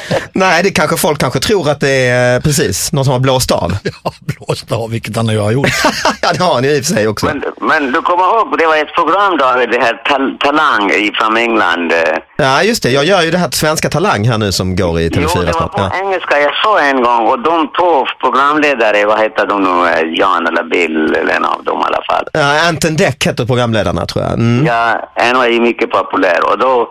Nej, 0.32 0.62
det 0.62 0.70
kanske 0.70 0.96
folk 0.96 1.18
kanske 1.20 1.40
tror 1.40 1.70
att 1.70 1.80
det 1.80 1.90
är 1.90 2.34
eh, 2.36 2.40
precis 2.40 2.92
någon 2.92 3.04
som 3.04 3.12
har 3.12 3.20
blåst 3.20 3.50
av. 3.50 3.72
Ja, 4.04 4.12
blåst 4.20 4.72
av, 4.72 4.90
vilket 4.90 5.16
han 5.16 5.28
ju 5.28 5.38
har 5.38 5.50
gjort. 5.52 5.68
ja, 6.22 6.28
det 6.32 6.42
har 6.44 6.54
han 6.54 6.64
ju 6.64 6.70
i 6.70 6.80
och 6.80 6.84
för 6.84 6.94
sig 6.94 7.08
också. 7.08 7.26
Men, 7.26 7.42
men 7.60 7.92
du 7.92 8.02
kommer 8.02 8.24
ihåg, 8.24 8.58
det 8.58 8.66
var 8.66 8.76
ett 8.76 8.94
program 8.94 9.36
då, 9.38 9.44
det 9.72 9.80
här 9.84 10.02
tal 10.08 10.36
Talang 10.40 10.90
i- 10.90 11.12
från 11.14 11.36
England. 11.36 11.92
eh. 11.92 12.18
Ja, 12.36 12.62
just 12.62 12.82
det. 12.82 12.90
Jag 12.90 13.04
gör 13.04 13.22
ju 13.22 13.30
det 13.30 13.38
här 13.38 13.48
Svenska 13.52 13.88
Talang 13.88 14.28
här 14.28 14.38
nu 14.38 14.52
som 14.52 14.76
går 14.76 15.00
i 15.00 15.10
Jo, 15.14 15.20
det 15.20 15.26
TV4 15.26 15.52
var 15.52 15.66
på 15.68 15.80
Ja. 15.80 15.90
engelska 16.04 16.40
jag 16.40 16.52
såg 16.64 16.78
en 16.78 17.02
gång 17.02 17.26
och 17.26 17.38
de 17.38 17.68
två 17.78 18.06
programledare, 18.20 19.04
vad 19.06 19.20
heter 19.20 19.46
de 19.46 19.62
nu, 19.62 19.68
Eh, 19.88 20.18
Jan 20.20 20.46
eller 20.46 20.62
Bill 20.64 21.14
eller 21.14 21.34
en 21.34 21.44
av 21.44 21.64
dem 21.64 21.80
i 21.80 21.84
alla 21.84 22.02
fall. 22.10 22.26
Ja, 22.32 22.68
Anton 22.68 22.96
Deck 22.96 23.26
heter 23.26 23.44
programledarna 23.46 24.06
tror 24.06 24.24
jag. 24.24 24.32
Mm. 24.32 24.66
Ja, 24.66 25.10
en 25.14 25.36
var 25.36 25.46
ju 25.46 25.60
mycket 25.60 25.90
populär 25.90 26.50
och 26.52 26.58
då, 26.58 26.88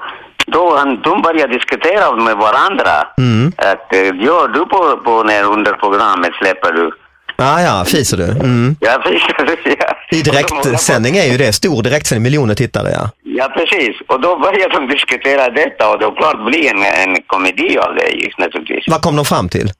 då 0.52 0.78
han, 0.78 1.02
de 1.02 1.22
började 1.22 1.54
diskutera 1.54 2.16
med 2.16 2.38
varandra. 2.38 3.08
Mm. 3.18 3.52
Att, 3.58 3.94
eh, 3.94 4.26
gör 4.26 4.48
du 4.48 4.60
på, 4.66 4.98
på 5.06 5.24
när 5.24 5.44
under 5.44 5.74
programmet 5.74 6.34
släpper 6.42 6.72
du? 6.74 6.92
Ja, 7.38 7.62
ja, 7.62 7.86
fiser 7.86 8.18
du. 8.18 8.24
Mm. 8.24 8.76
Ja, 8.80 9.02
precis. 9.04 9.78
Ja. 9.80 10.18
I 10.18 10.22
direktsändning 10.22 11.18
är 11.18 11.32
ju 11.32 11.38
det, 11.38 11.54
stor 11.54 11.84
direktsändning, 11.84 12.24
miljoner 12.24 12.56
tittare 12.56 12.90
ja. 12.92 13.10
Ja, 13.24 13.52
precis. 13.56 13.96
Och 14.08 14.22
då 14.22 14.40
började 14.40 14.74
de 14.74 14.88
diskutera 14.88 15.50
detta 15.50 15.90
och 15.92 16.00
då 16.00 16.12
klart 16.12 16.46
blir 16.46 16.70
en, 16.74 16.84
en 16.84 17.22
komedi 17.28 17.78
av 17.78 17.96
det 17.96 18.10
ju, 18.10 18.30
naturligtvis. 18.38 18.84
Vad 18.88 19.02
kom 19.02 19.16
de 19.16 19.26
fram 19.26 19.50
till? 19.50 19.72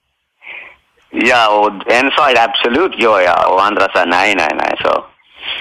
Ja, 1.10 1.48
och 1.58 1.92
en 1.92 2.10
sa 2.10 2.30
absolut 2.48 2.98
gör 2.98 3.20
jag 3.20 3.52
och 3.52 3.64
andra 3.64 3.88
sa 3.94 4.04
nej, 4.04 4.34
nej, 4.34 4.52
nej. 4.58 4.74
Så. 4.82 5.04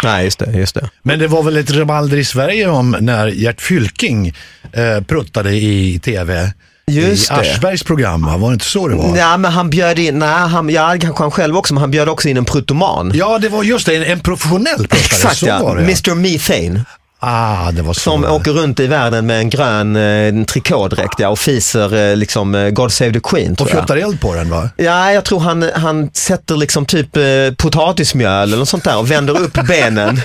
Nej, 0.03 0.23
just 0.23 0.39
det. 0.39 0.51
Just 0.51 0.75
det. 0.75 0.89
Men 1.01 1.19
det 1.19 1.27
var 1.27 1.43
väl 1.43 1.57
ett 1.57 1.71
rabalder 1.71 2.17
i 2.17 2.25
Sverige 2.25 2.69
om 2.69 2.95
när 2.99 3.27
Gert 3.27 3.61
Fylking 3.61 4.33
eh, 4.73 5.03
pruttade 5.03 5.55
i 5.55 5.99
tv. 6.03 6.53
Just 6.87 7.31
I. 7.31 7.33
Aschbergs 7.33 7.83
program, 7.83 8.25
va? 8.25 8.37
var 8.37 8.49
det 8.49 8.53
inte 8.53 8.65
så 8.65 8.87
det 8.87 8.95
var? 8.95 9.11
Nej, 9.11 9.37
men 9.37 9.51
han 9.51 9.69
bjöd 9.69 9.99
in, 9.99 10.19
nej, 10.19 10.47
han, 10.47 10.69
ja, 10.69 10.97
kanske 11.01 11.23
han 11.23 11.31
själv 11.31 11.57
också, 11.57 11.73
men 11.73 11.81
han 11.81 11.91
bjöd 11.91 12.09
också 12.09 12.29
in 12.29 12.37
en 12.37 12.45
prutoman. 12.45 13.11
Ja, 13.13 13.37
det 13.39 13.49
var 13.49 13.63
just 13.63 13.85
det, 13.85 13.95
en, 13.95 14.03
en 14.03 14.19
professionell 14.19 14.77
pruttare. 14.77 14.99
Exakt 14.99 15.37
så 15.37 15.47
ja, 15.47 15.63
var 15.63 15.75
det. 15.75 15.81
Mr 15.81 16.15
Methane. 16.15 16.85
Ah, 17.23 17.71
det 17.71 17.81
var 17.81 17.93
så. 17.93 17.99
Som 17.99 18.25
åker 18.25 18.51
runt 18.51 18.79
i 18.79 18.87
världen 18.87 19.25
med 19.25 19.39
en 19.39 19.49
grön 19.49 19.95
eh, 19.95 20.45
trikådräkt 20.45 21.19
ja, 21.19 21.29
och 21.29 21.39
fiser 21.39 21.95
eh, 21.95 22.15
liksom 22.15 22.55
eh, 22.55 22.69
God 22.69 22.91
Save 22.91 23.13
the 23.13 23.19
Queen 23.19 23.55
Och 23.59 23.69
fjuttar 23.69 23.97
eld 23.97 24.21
på 24.21 24.35
den 24.35 24.49
va? 24.49 24.69
Ja, 24.77 25.11
jag 25.11 25.25
tror 25.25 25.39
han, 25.39 25.69
han 25.75 26.09
sätter 26.13 26.55
liksom 26.55 26.85
typ 26.85 27.17
eh, 27.17 27.23
potatismjöl 27.57 28.43
eller 28.43 28.57
något 28.57 28.69
sånt 28.69 28.83
där 28.83 28.97
och 28.97 29.11
vänder 29.11 29.41
upp 29.41 29.53
benen. 29.67 30.21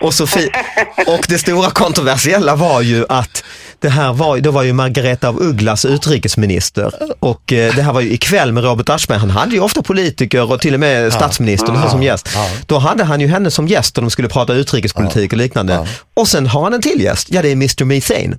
och, 0.00 0.14
så 0.14 0.26
och 1.06 1.24
det 1.28 1.38
stora 1.38 1.70
kontroversiella 1.70 2.56
var 2.56 2.80
ju 2.80 3.04
att 3.08 3.44
det 3.80 3.88
här 3.88 4.12
var, 4.12 4.38
då 4.38 4.50
var 4.50 4.62
ju 4.62 4.72
Margareta 4.72 5.28
av 5.28 5.42
Ugglas 5.42 5.84
utrikesminister 5.84 6.94
och 7.20 7.52
eh, 7.52 7.74
det 7.74 7.82
här 7.82 7.92
var 7.92 8.00
ju 8.00 8.12
ikväll 8.12 8.52
med 8.52 8.64
Robert 8.64 8.88
Aschberg. 8.88 9.18
Han 9.18 9.30
hade 9.30 9.54
ju 9.54 9.60
ofta 9.60 9.82
politiker 9.82 10.52
och 10.52 10.60
till 10.60 10.74
och 10.74 10.80
med 10.80 11.12
statsministern 11.12 11.82
så 11.82 11.88
som 11.88 12.02
gäst. 12.02 12.28
Då 12.66 12.78
hade 12.78 13.04
han 13.04 13.20
ju 13.20 13.26
henne 13.26 13.50
som 13.50 13.68
gäst 13.68 13.98
och 13.98 14.02
de 14.04 14.10
skulle 14.10 14.28
prata 14.28 14.54
utrikespolitik 14.54 15.32
och 15.32 15.38
liknande. 15.38 15.88
Och 16.14 16.28
sen 16.28 16.46
har 16.46 16.62
han 16.62 16.72
en 16.74 16.82
till 16.82 17.00
gäst, 17.00 17.28
ja 17.30 17.42
det 17.42 17.48
är 17.48 17.52
Mr 17.52 17.84
Methane. 17.84 18.38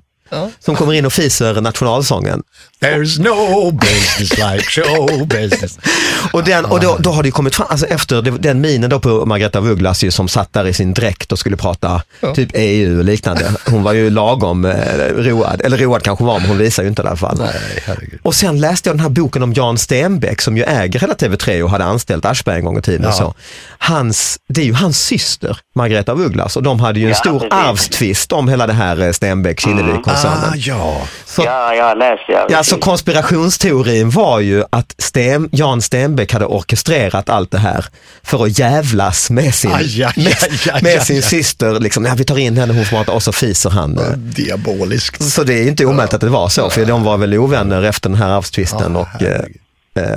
Som 0.64 0.76
kommer 0.76 0.92
in 0.92 1.06
och 1.06 1.12
fiser 1.12 1.60
nationalsången. 1.60 2.42
There's 2.80 3.20
no 3.22 3.70
business 3.70 4.38
like 4.38 4.62
show 4.70 5.26
business. 5.28 5.78
Och, 6.32 6.44
den, 6.44 6.64
och 6.64 6.80
då, 6.80 6.96
då 6.98 7.10
har 7.10 7.22
det 7.22 7.26
ju 7.26 7.32
kommit 7.32 7.54
fram, 7.54 7.66
alltså 7.70 7.86
efter 7.86 8.22
den 8.22 8.60
minen 8.60 8.90
då 8.90 9.00
på 9.00 9.26
Margareta 9.26 9.58
af 9.58 9.64
Ugglas 9.64 10.04
som 10.10 10.28
satt 10.28 10.52
där 10.52 10.66
i 10.66 10.72
sin 10.72 10.94
dräkt 10.94 11.32
och 11.32 11.38
skulle 11.38 11.56
prata 11.56 12.02
typ 12.34 12.50
EU 12.54 12.98
och 12.98 13.04
liknande. 13.04 13.52
Hon 13.66 13.82
var 13.82 13.92
ju 13.92 14.10
lagom 14.10 14.64
eh, 14.64 14.74
road, 15.16 15.60
eller 15.64 15.78
road 15.78 16.02
kanske 16.02 16.24
var 16.24 16.38
men 16.40 16.48
hon 16.48 16.58
visar 16.58 16.82
ju 16.82 16.88
inte 16.88 17.02
det 17.02 17.06
i 17.06 17.08
alla 17.08 17.16
fall. 17.16 17.38
Nej. 17.38 17.94
Och 18.22 18.34
sen 18.34 18.60
läste 18.60 18.88
jag 18.88 18.96
den 18.96 19.00
här 19.02 19.08
boken 19.08 19.42
om 19.42 19.52
Jan 19.52 19.78
Stenbeck 19.78 20.40
som 20.40 20.56
ju 20.56 20.62
äger 20.62 21.00
hela 21.00 21.14
TV3 21.14 21.62
och 21.62 21.70
hade 21.70 21.84
anställt 21.84 22.24
Aschberg 22.24 22.56
en 22.58 22.64
gång 22.64 22.78
i 22.78 22.82
tiden. 22.82 23.02
Ja. 23.04 23.12
Så. 23.12 23.34
Hans, 23.78 24.38
det 24.48 24.60
är 24.60 24.64
ju 24.64 24.74
hans 24.74 25.04
syster, 25.04 25.58
Margareta 25.74 26.12
af 26.12 26.18
Ugglas, 26.18 26.56
och 26.56 26.62
de 26.62 26.80
hade 26.80 26.98
ju 27.00 27.04
en 27.04 27.10
Ja, 27.10 27.14
stor 27.16 27.38
precis. 27.40 27.52
arvstvist 27.52 28.32
om 28.32 28.48
hela 28.48 28.66
det 28.66 28.72
här 28.72 29.00
eh, 29.02 29.08
Stenbeck-Kinnevik-koncernen. 29.12 30.19
Ah, 30.28 30.52
ja. 30.56 31.00
Så- 31.26 31.42
Ja, 31.44 31.74
jag 31.74 31.84
har 31.84 31.96
läst 31.96 32.22
det. 32.28 32.46
Ja, 32.54 32.62
så 32.64 32.76
konspirationsteorin 32.78 34.10
var 34.10 34.40
ju 34.40 34.64
att 34.70 34.94
Sten, 34.98 35.48
Jan 35.52 35.82
Stenbeck 35.82 36.32
hade 36.32 36.44
orkestrerat 36.46 37.28
allt 37.28 37.50
det 37.50 37.58
här 37.58 37.84
för 38.22 38.44
att 38.44 38.58
jävlas 38.58 39.30
med 39.30 39.54
sin, 39.54 39.72
Aj, 39.72 40.02
aj, 40.04 40.12
med, 40.16 40.26
aj, 40.26 40.70
aj, 40.72 40.82
med 40.82 40.94
aj, 40.98 41.04
sin 41.04 41.22
syster. 41.22 41.80
Liksom, 41.80 42.04
ja, 42.04 42.14
vi 42.16 42.24
tar 42.24 42.38
in 42.38 42.56
henne, 42.56 42.72
hon 42.74 42.84
får 42.84 42.96
prata 42.96 43.12
och 43.12 43.22
så 43.22 43.32
fiser 43.32 43.70
han. 43.70 44.00
Diaboliskt. 44.16 45.22
Så 45.22 45.44
det 45.44 45.54
är 45.54 45.68
inte 45.68 45.84
omöjligt 45.86 46.14
att 46.14 46.20
det 46.20 46.28
var 46.28 46.48
så, 46.48 46.70
för 46.70 46.84
de 46.84 47.02
var 47.04 47.16
väl 47.16 47.34
ovänner 47.38 47.82
efter 47.82 48.08
den 48.08 48.18
här 48.18 48.28
arvstvisten. 48.30 48.92
Ja, 48.94 49.00
och, 49.14 49.22
eh, 49.22 49.40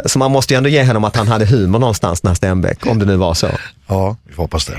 så 0.05 0.19
man 0.19 0.31
måste 0.31 0.53
ju 0.53 0.57
ändå 0.57 0.69
ge 0.69 0.83
honom 0.85 1.03
att 1.03 1.15
han 1.15 1.27
hade 1.27 1.45
humor 1.45 1.79
någonstans, 1.79 2.21
den 2.21 2.29
här 2.29 2.35
Stenbeck, 2.35 2.85
om 2.85 2.99
det 2.99 3.05
nu 3.05 3.15
var 3.15 3.33
så. 3.33 3.47
Ja, 3.87 4.15
vi 4.27 4.33
får 4.33 4.43
hoppas 4.43 4.65
det. 4.65 4.77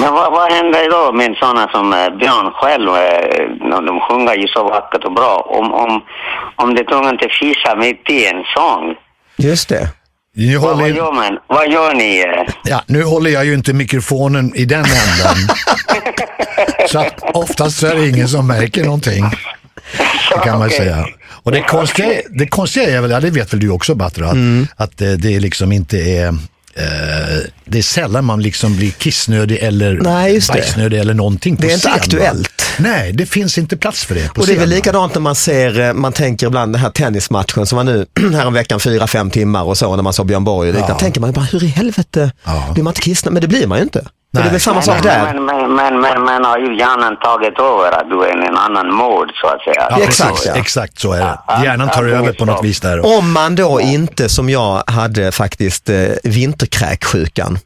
Men 0.00 0.12
vad, 0.12 0.32
vad 0.32 0.52
händer 0.52 0.90
då 0.90 1.12
med 1.12 1.36
sådana 1.38 1.68
som 1.70 1.92
eh, 1.92 2.18
Björn 2.18 2.50
själv? 2.54 2.88
eh, 2.88 3.80
De, 3.86 4.00
sjunger 4.08 4.34
ju 4.34 4.48
så 4.48 4.64
vackert 4.64 5.04
och 5.04 5.12
bra. 5.12 5.36
Om, 5.58 5.72
om, 5.72 6.02
om 6.56 6.74
det 6.74 6.84
tvungen 6.84 7.18
till 7.18 7.28
fisa 7.40 7.76
mitt 7.76 8.10
i 8.10 8.26
en 8.26 8.42
sång, 8.56 8.94
Just 9.36 9.68
det. 9.68 9.88
Nu 10.36 10.56
vad, 10.56 10.70
håller, 10.70 10.82
vad, 10.82 10.96
gör 10.96 11.12
man? 11.12 11.38
vad 11.46 11.68
gör 11.72 11.94
ni? 11.94 12.18
eh? 12.20 12.54
ja, 12.64 12.82
nu 12.86 13.02
håller 13.04 13.30
jag 13.30 13.44
ju 13.44 13.54
inte 13.54 13.72
mikrofonen 13.72 14.54
i 14.54 14.64
den 14.64 14.78
änden. 14.84 15.56
så 16.88 16.98
att 16.98 17.14
oftast 17.34 17.82
är 17.82 17.94
det 17.96 18.08
ingen 18.08 18.28
som 18.28 18.46
märker 18.46 18.84
någonting. 18.84 19.24
Det 20.34 20.40
kan 20.44 20.58
man 20.58 20.66
Okej. 20.66 20.78
säga. 20.78 21.06
Och 21.42 21.52
det 21.52 21.62
konstiga, 21.62 22.08
det 22.30 22.46
konstiga 22.46 22.90
är 22.96 23.00
väl, 23.00 23.10
ja, 23.10 23.20
det 23.20 23.30
vet 23.30 23.52
väl 23.52 23.60
du 23.60 23.68
också 23.70 23.94
Batra, 23.94 24.26
att, 24.26 24.32
Mm. 24.32 24.66
att 24.76 24.98
det, 24.98 25.16
det 25.16 25.40
liksom 25.40 25.72
inte 25.72 25.98
är 25.98 26.28
eh, 26.28 27.38
det 27.64 27.78
är 27.78 27.82
sällan 27.82 28.24
man 28.24 28.42
liksom 28.42 28.76
blir 28.76 28.90
kissnödig 28.90 29.58
eller 29.58 29.92
Nej, 30.02 30.40
bajsnödig 30.48 30.98
eller 31.00 31.14
någonting 31.14 31.56
på 31.56 31.62
Det 31.62 31.68
är 31.68 31.74
inte 31.74 31.80
scen, 31.80 31.92
va? 31.92 31.96
aktuellt. 32.02 32.62
Nej, 32.78 33.12
det 33.12 33.26
finns 33.26 33.58
inte 33.58 33.76
plats 33.76 34.04
för 34.04 34.14
det 34.14 34.34
på 34.34 34.40
Och 34.40 34.46
det 34.46 34.52
är 34.52 34.58
väl 34.58 34.68
va? 34.70 34.74
likadant 34.76 35.14
när 35.14 35.20
man 35.20 35.34
ser, 35.34 35.80
eh, 35.80 35.92
man 35.92 36.12
tänker 36.12 36.46
ibland 36.46 36.72
den 36.74 36.80
här 36.82 36.90
tennismatchen 36.90 37.66
som 37.66 37.76
var 37.76 37.84
nu 37.84 38.06
häromveckan 38.32 38.80
fyra, 38.80 39.06
fem 39.06 39.30
timmar 39.30 39.62
och 39.62 39.78
så 39.78 39.96
när 39.96 40.02
man 40.02 40.12
såg 40.12 40.26
Björn 40.26 40.44
Borg 40.44 40.68
och 40.68 40.74
liknande. 40.74 40.94
Ja. 40.94 40.98
tänker 40.98 41.20
man 41.20 41.32
bara, 41.32 41.44
hur 41.44 41.64
i 41.64 41.66
helvete 41.66 42.32
Ja. 42.44 42.70
blir 42.74 42.84
man 42.84 42.90
inte 42.90 43.00
kissnödig? 43.00 43.32
Men 43.34 43.40
det 43.40 43.48
blir 43.48 43.66
man 43.66 43.78
ju 43.78 43.84
inte. 43.84 44.06
För 44.34 44.38
det 44.38 44.40
är 44.40 44.44
Nej. 44.44 44.52
väl 44.52 44.60
samma 44.60 44.74
Men, 44.74 44.82
sak 44.82 45.02
där. 45.02 45.32
men, 45.34 45.44
men, 45.44 45.74
men, 45.74 46.00
men, 46.00 46.24
men 46.24 46.44
har 46.44 46.58
ju 46.58 46.78
hjärnan 46.78 47.16
tagit 47.16 47.58
över 47.58 47.92
att 47.92 48.08
du 48.10 48.22
är 48.24 48.44
i 48.44 48.46
en 48.46 48.56
annan 48.56 48.94
mod 48.94 49.30
så 49.34 49.46
att 49.46 49.60
säga. 49.60 49.86
Ja, 49.90 49.98
Exakt, 50.02 50.46
ja. 50.46 50.54
Exakt 50.54 50.98
så 50.98 51.12
är 51.12 51.20
det. 51.20 51.38
Ja, 51.46 51.64
Hjärnan 51.64 51.88
tar 51.88 52.04
ja, 52.04 52.16
över 52.18 52.32
på 52.32 52.44
något 52.44 52.64
vis 52.64 52.80
där. 52.80 53.16
Om 53.18 53.32
man 53.32 53.54
då 53.54 53.80
inte, 53.80 54.28
som 54.28 54.50
jag 54.50 54.82
hade 54.86 55.32
faktiskt, 55.32 55.88
eh, 55.88 55.96
vinterkräksjukan. 56.24 57.58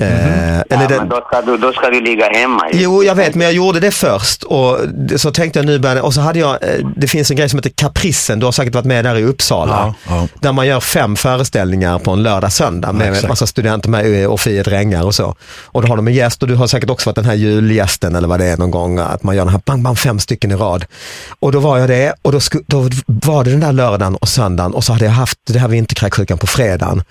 Eh, 0.00 0.58
eller 0.60 0.64
Ja, 0.82 0.88
det, 0.88 0.96
men 0.98 1.08
då 1.08 1.20
ska, 1.26 1.42
du, 1.42 1.56
då 1.56 1.72
ska 1.72 1.90
du 1.90 2.00
ligga 2.00 2.28
hemma. 2.28 2.70
ju. 2.72 2.80
Jo, 2.82 3.04
jag 3.04 3.14
vet, 3.14 3.34
men 3.34 3.44
jag 3.44 3.52
gjorde 3.54 3.80
det 3.80 3.90
först 3.90 4.42
och 4.42 4.78
så 5.16 5.30
tänkte 5.30 5.58
jag 5.58 5.66
nu 5.66 5.78
börjar 5.78 6.02
och 6.02 6.14
så 6.14 6.20
hade 6.20 6.38
jag, 6.38 6.50
eh, 6.62 6.86
det 6.96 7.08
finns 7.08 7.30
en 7.30 7.36
grej 7.36 7.48
som 7.48 7.58
heter 7.58 7.70
Caprissen, 7.70 8.38
du 8.38 8.44
har 8.46 8.52
säkert 8.52 8.74
varit 8.74 8.84
med 8.86 9.04
där 9.04 9.16
i 9.16 9.24
Uppsala, 9.24 9.94
Ja, 10.06 10.14
ja. 10.16 10.28
där 10.40 10.52
man 10.52 10.66
gör 10.66 10.80
fem 10.80 11.16
föreställningar 11.16 11.98
på 11.98 12.10
en 12.10 12.22
lördag, 12.22 12.52
söndag 12.52 12.92
med 12.92 13.06
en 13.06 13.12
exakt. 13.12 13.28
massa 13.28 13.46
studenter 13.46 13.88
med 13.88 14.28
och 14.28 14.40
fria 14.40 14.62
drängar 14.62 15.04
och 15.04 15.14
så. 15.14 15.34
Och 15.64 15.82
då 15.82 15.88
har 15.88 15.96
de 15.96 16.08
en 16.08 16.14
gäst 16.14 16.42
och 16.42 16.48
du 16.48 16.54
har 16.54 16.66
säkert 16.66 16.90
också 16.90 17.08
varit 17.10 17.16
den 17.16 17.24
här 17.24 17.34
julgästen 17.34 18.14
eller 18.14 18.28
vad 18.28 18.40
det 18.40 18.46
är 18.46 18.56
någon 18.56 18.70
gång, 18.70 18.98
att 18.98 19.22
man 19.22 19.36
gör 19.36 19.44
den 19.44 19.52
här 19.52 19.60
bang, 19.66 19.82
bang, 19.82 19.98
fem 19.98 20.18
stycken 20.18 20.50
i 20.50 20.54
rad. 20.54 20.84
Och 21.40 21.52
då 21.52 21.58
var 21.60 21.78
jag 21.78 21.88
det 21.88 22.14
och 22.22 22.32
då, 22.32 22.40
sku, 22.40 22.58
då 22.66 22.88
var 23.06 23.44
det 23.44 23.50
den 23.50 23.60
där 23.60 23.72
lördagen 23.72 24.16
och 24.16 24.28
söndagen 24.28 24.74
och 24.74 24.84
så 24.84 24.92
hade 24.92 25.04
jag 25.04 25.12
haft 25.12 25.38
det 25.48 25.58
här 25.58 25.68
vinterkräksjukan 25.68 26.38
på 26.38 26.46
fredagen. 26.46 27.02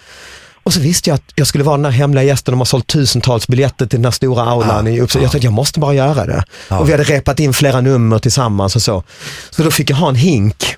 Och 0.70 0.74
så 0.74 0.80
visste 0.80 1.10
jag 1.10 1.16
att 1.16 1.32
jag 1.36 1.48
skulle 1.48 1.64
vara 1.64 1.78
den 1.78 1.86
här 1.86 1.92
hemliga 1.92 2.24
gästen. 2.24 2.52
De 2.52 2.58
har 2.60 2.66
sålt 2.66 2.88
tusentals 2.88 3.48
biljetter 3.48 3.86
till 3.86 4.00
den 4.00 4.06
här 4.06 4.12
stora 4.12 4.44
aulan 4.44 4.88
i 4.88 5.00
Uppsala. 5.02 5.24
Jag 5.24 5.32
tänkte 5.32 5.46
jag 5.48 5.54
måste 5.54 5.80
bara 5.80 5.94
göra 5.94 6.26
det. 6.26 6.44
Ja. 6.68 6.80
Och 6.80 6.88
vi 6.88 6.92
hade 6.92 7.04
repat 7.04 7.40
in 7.40 7.54
flera 7.54 7.82
nummer 7.82 8.20
tillsammans 8.20 8.76
och 8.76 8.82
så. 8.82 9.04
Så 9.50 9.64
då 9.64 9.72
fick 9.72 9.90
jag 9.90 9.98
ha 9.98 10.10
en 10.10 10.16
hink 10.16 10.76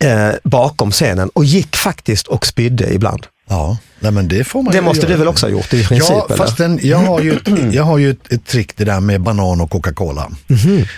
eh, 0.00 0.28
bakom 0.44 0.90
scenen 0.90 1.28
och 1.28 1.44
gick 1.44 1.76
faktiskt 1.76 2.26
och 2.26 2.46
spydde 2.46 2.94
ibland. 2.94 3.26
Ja, 3.48 3.78
nej, 4.00 4.12
men 4.12 4.28
det 4.28 4.44
får 4.44 4.62
man 4.62 4.72
Det 4.72 4.80
måste 4.80 5.02
göra. 5.02 5.12
du 5.12 5.18
väl 5.18 5.28
också 5.28 5.46
ha 5.46 5.50
gjort 5.50 5.74
i 5.74 5.84
princip? 5.84 6.16
Ja, 6.28 6.36
fast 6.36 6.56
den, 6.56 6.80
jag 6.82 6.98
har 6.98 7.20
ju, 7.20 7.32
ett, 7.32 7.74
jag 7.74 7.84
har 7.84 7.98
ju 7.98 8.10
ett, 8.10 8.32
ett 8.32 8.46
trick 8.46 8.76
det 8.76 8.84
där 8.84 9.00
med 9.00 9.20
banan 9.20 9.60
och 9.60 9.70
Coca-Cola. 9.70 10.30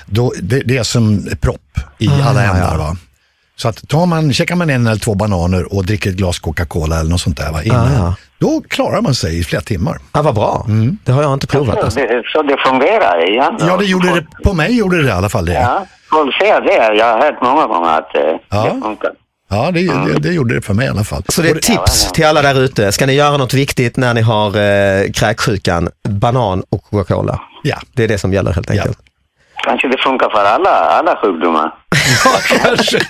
Då, 0.07 0.33
det, 0.43 0.61
det 0.61 0.77
är 0.77 0.83
som 0.83 1.29
propp 1.41 1.79
i. 1.99 2.09
Ah, 2.09 2.25
alla 2.25 2.45
ja, 2.45 2.51
ändar. 2.55 2.73
ja. 2.73 2.79
Va? 2.79 2.97
Så 3.61 3.69
att 3.69 3.89
tar 3.89 4.07
man, 4.07 4.33
käkar 4.33 4.57
man 4.57 4.71
en 4.71 4.87
eller 4.87 5.01
två 5.01 5.15
bananer 5.15 5.75
och 5.75 5.87
dricker 5.87 6.11
ett 6.11 6.17
glas 6.17 6.39
Coca-Cola 6.39 7.01
eller 7.01 7.11
något 7.11 7.21
sånt 7.21 7.37
där 7.37 7.53
va, 7.53 7.63
innan, 7.63 7.87
Ah, 7.89 7.93
ja. 7.95 8.15
då 8.39 8.63
klarar 8.69 9.01
man 9.01 9.15
sig 9.15 9.39
i 9.39 9.45
flera 9.45 9.63
timmar. 9.63 9.99
Ja, 10.13 10.23
vad 10.23 10.35
bra. 10.35 10.67
Det 11.05 11.13
har 11.13 11.23
jag 11.23 11.33
inte 11.33 11.47
provat. 11.47 11.79
Så 11.79 11.85
Alltså. 11.85 12.01
det, 12.01 12.23
så 12.33 12.43
det 12.43 12.57
fungerar 12.67 13.31
igen? 13.31 13.57
Ja, 13.61 13.77
det 13.77 13.85
gjorde 13.85 14.09
det, 14.15 14.27
på 14.45 14.53
mig 14.55 14.79
gjorde 14.79 15.03
det 15.03 15.09
i 15.09 15.11
alla 15.13 15.29
fall 15.29 15.45
det. 15.47 15.53
Ja, 15.53 15.87
folk 16.11 16.35
säger 16.37 16.61
det. 16.61 16.95
Jag 16.97 17.07
har 17.13 17.19
hört 17.21 17.43
många 17.43 17.67
gånger 17.67 17.89
att 17.91 18.15
eh, 18.17 18.23
Ja. 18.51 18.63
det 18.65 18.81
funkar. 18.83 19.11
Ja, 19.51 19.71
det, 19.71 19.81
det, 20.07 20.19
det 20.21 20.33
gjorde 20.33 20.55
det 20.55 20.61
för 20.63 20.75
mig 20.75 20.87
i 20.87 20.91
alla 20.91 21.05
fall. 21.05 21.23
Så 21.29 21.43
det 21.43 21.49
är 21.51 21.57
ett 21.57 21.63
tips 21.63 22.13
till 22.13 22.27
alla 22.27 22.43
där 22.43 22.61
ute. 22.61 22.93
Ska 22.93 23.07
ni 23.07 23.13
göra 23.13 23.37
något 23.37 23.55
viktigt 23.55 23.97
när 23.97 24.15
ni 24.15 24.21
har 24.21 24.47
eh, 24.47 25.11
kräksjukan, 25.13 25.89
banan 26.09 26.63
och 26.71 26.83
Coca-Cola. 26.85 27.41
Ja. 27.63 27.77
Det 27.93 28.05
är 28.05 28.09
det 28.09 28.19
som 28.19 28.33
gäller 28.33 28.53
helt 28.53 28.71
enkelt. 28.71 28.99
Kanske 29.65 29.89
det 29.89 29.99
funkar 29.99 30.31
för 30.31 30.45
alla, 30.45 30.71
alla 30.71 31.17
sjukdomar. 31.23 31.75
Ja, 32.25 32.59
kanske. 32.63 33.01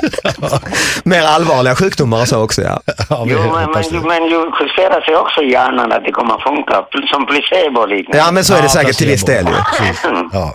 Mer 1.05 1.23
allvarliga 1.23 1.77
sjukdomar 1.77 2.21
och 2.21 2.29
så 2.29 2.43
också 2.43 2.63
ja. 2.63 2.81
Ja, 3.09 3.25
Jo, 3.27 3.39
men, 3.39 3.71
men, 3.71 4.03
men 4.09 4.25
ju 4.25 4.51
justerar 4.61 5.01
sig 5.01 5.17
också 5.17 5.43
i 5.43 5.53
hjärnan 5.53 5.93
att 5.93 6.05
det 6.05 6.13
kommer 6.13 6.35
att 6.35 6.43
funka. 6.43 6.85
Som 7.13 7.27
placebo 7.27 7.87
liknande. 7.87 8.19
Ja 8.19 8.31
men 8.33 8.45
så 8.45 8.55
är 8.55 8.59
det 8.59 8.63
Ja, 8.65 8.69
säkert 8.69 8.97
till 8.97 9.09
viss 9.09 9.25
del. 9.25 9.47
Ja. 10.33 10.55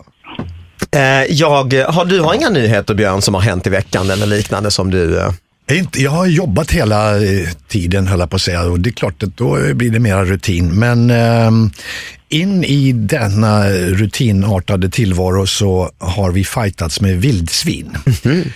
Eh, 0.91 1.23
jag, 1.29 1.49
har, 1.91 2.05
du 2.05 2.21
har 2.21 2.33
inga 2.33 2.49
nyheter 2.49 2.93
Björn 2.93 3.21
som 3.21 3.33
har 3.33 3.41
hänt 3.41 3.67
i 3.67 3.69
veckan 3.69 4.09
eller 4.09 4.25
liknande 4.25 4.71
som 4.71 4.91
du... 4.91 5.21
Inte, 5.71 6.01
jag 6.01 6.11
har 6.11 6.25
jobbat 6.25 6.71
hela 6.71 7.23
eh, 7.23 7.49
tiden 7.67 8.07
höll 8.07 8.19
jag 8.19 8.29
på 8.29 8.35
att 8.35 8.41
säga 8.41 8.61
och 8.61 8.79
det 8.79 8.89
är 8.89 8.91
klart 8.91 9.23
att 9.23 9.37
då 9.37 9.73
blir 9.73 9.91
det 9.91 9.99
mera 9.99 10.25
rutin. 10.25 10.79
Men 10.79 11.09
ehm, 11.09 11.71
in 12.29 12.63
i 12.63 12.91
denna 12.91 13.69
rutinartade 13.69 14.89
tillvaro 14.89 15.47
så 15.47 15.91
har 15.97 16.31
vi 16.31 16.43
fightats 16.43 17.01
med 17.01 17.21
vildsvin. 17.21 17.97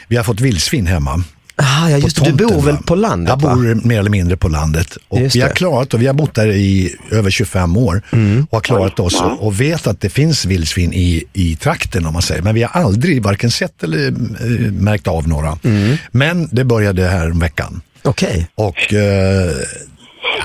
Vi 0.07 0.15
har 0.15 0.23
fått 0.23 0.41
vildsvin 0.41 0.87
hemma. 0.87 1.23
Ah, 1.59 1.89
ja 1.89 1.97
på 1.97 2.03
just 2.03 2.15
det, 2.15 2.23
du 2.23 2.29
tomten, 2.37 2.47
bor 2.47 2.61
väl 2.65 2.75
va? 2.75 2.81
på 2.85 2.95
landet 2.95 3.29
Jag 3.29 3.41
va? 3.49 3.55
bor 3.55 3.87
mer 3.87 3.99
eller 3.99 4.09
mindre 4.09 4.37
på 4.37 4.47
landet. 4.47 4.97
Och 5.07 5.19
Just 5.21 5.35
vi 5.35 5.41
har 5.41 5.47
det. 5.49 5.53
klarat 5.55 5.93
och 5.93 6.01
vi 6.01 6.07
har 6.07 6.13
bott 6.13 6.33
där 6.35 6.47
i 6.47 6.95
över 7.11 7.29
25 7.31 7.77
år 7.77 8.01
Mm. 8.11 8.47
och 8.49 8.57
har 8.57 8.61
klarat 8.61 8.99
oss 8.99 9.21
och, 9.21 9.45
och 9.45 9.61
vet 9.61 9.87
att 9.87 10.01
det 10.01 10.09
finns 10.09 10.45
vildsvin 10.45 10.93
i, 10.93 11.23
i 11.33 11.55
trakten 11.55 12.05
om 12.05 12.13
man 12.13 12.21
säger. 12.21 12.41
Men 12.41 12.55
vi 12.55 12.63
har 12.63 12.81
aldrig 12.81 13.23
varken 13.23 13.51
sett 13.51 13.83
eller 13.83 14.07
eh, 14.07 14.71
märkt 14.71 15.07
av 15.07 15.27
några. 15.27 15.57
Mm. 15.63 15.97
Men 16.11 16.49
det 16.51 16.63
började 16.65 17.07
här 17.07 17.31
om 17.31 17.39
veckan. 17.39 17.81
Okej. 18.03 18.47
Och 18.55 18.93
eh, 18.93 19.51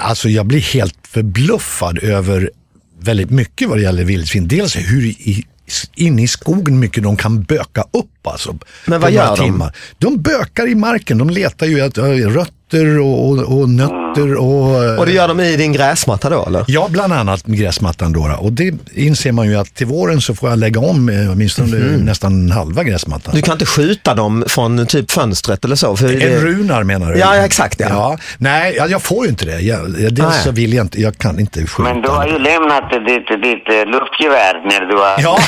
alltså 0.00 0.29
jag 0.29 0.46
blir 0.46 0.61
helt 0.61 0.94
förbluffad 1.09 1.98
över 2.03 2.50
väldigt 3.00 3.31
mycket 3.31 3.68
vad 3.68 3.79
det 3.79 3.83
gäller 3.83 4.05
vildsvin. 4.05 4.48
Dels 4.48 4.77
hur 4.77 5.05
i, 5.07 5.44
in 5.94 6.18
i 6.18 6.29
skogen 6.29 6.79
mycket 6.79 7.03
de 7.03 7.16
kan 7.16 7.42
böka 7.42 7.85
upp 7.90 8.27
alltså. 8.27 8.59
Men 8.87 9.00
vad 9.00 9.12
gör 9.12 9.37
de? 9.37 9.44
Timmar. 9.44 9.77
De 9.98 10.22
bökar 10.22 10.68
i 10.68 10.74
marken, 10.74 11.18
de 11.18 11.31
letar 11.31 11.66
ju 11.66 11.81
att, 11.81 11.98
rötter 12.74 13.00
och, 13.00 13.28
och, 13.30 13.60
och 13.60 13.68
nötter 13.68 14.34
och... 14.37 14.84
äh, 14.84 14.98
Och 14.98 15.06
det 15.06 15.12
gör 15.12 15.28
de 15.28 15.40
i 15.40 15.56
din 15.56 15.72
gräsmatta 15.72 16.30
då 16.30 16.44
eller? 16.46 16.64
Ja, 16.68 16.87
bland 16.90 17.12
annat 17.12 17.46
med 17.46 17.58
gräsmattan 17.58 18.12
då. 18.12 18.37
Och 18.40 18.52
det 18.52 18.74
inser 18.94 19.32
man 19.32 19.46
ju 19.48 19.56
att 19.56 19.74
till 19.74 19.87
våren 19.87 20.20
så 20.20 20.34
får 20.34 20.48
jag 20.50 20.58
lägga 20.58 20.80
om 20.80 21.08
eh, 21.08 21.32
åtminstone 21.32 21.76
nästan 21.96 22.50
halva 22.50 22.84
gräsmattan. 22.84 23.34
Du 23.34 23.42
kan 23.42 23.52
inte 23.52 23.66
skjuta 23.66 24.14
dem 24.14 24.44
från 24.48 24.87
typ 24.87 25.10
fönstret 25.10 25.64
eller 25.64 25.76
så? 25.76 25.96
För 25.96 26.08
det... 26.08 26.34
En 26.34 26.40
runar 26.40 26.82
menar 26.84 27.12
du? 27.12 27.18
Ja, 27.18 27.37
ja, 27.37 27.42
exakt, 27.42 27.80
ja. 27.80 28.18
Nej, 28.38 28.74
jag, 28.76 28.90
jag 28.90 29.02
får 29.02 29.24
ju 29.24 29.30
inte 29.30 29.44
det. 29.44 29.60
Jag, 29.60 29.78
jag, 30.00 30.14
dels 30.14 30.18
Nej. 30.18 30.42
så 30.44 30.50
vill 30.50 30.72
jag 30.74 30.84
inte, 30.84 31.00
jag 31.00 31.18
kan 31.18 31.40
inte 31.40 31.66
skjuta. 31.66 31.92
Men 31.92 32.02
du 32.02 32.08
har 32.08 32.26
ju 32.26 32.38
lämnat 32.38 32.90
ditt, 32.90 33.42
ditt 33.42 33.68
eh, 33.68 33.87
luftgevär 33.92 34.68
när 34.70 34.80
du 34.87 34.96
har... 34.96 35.14
Ja, 35.18 35.38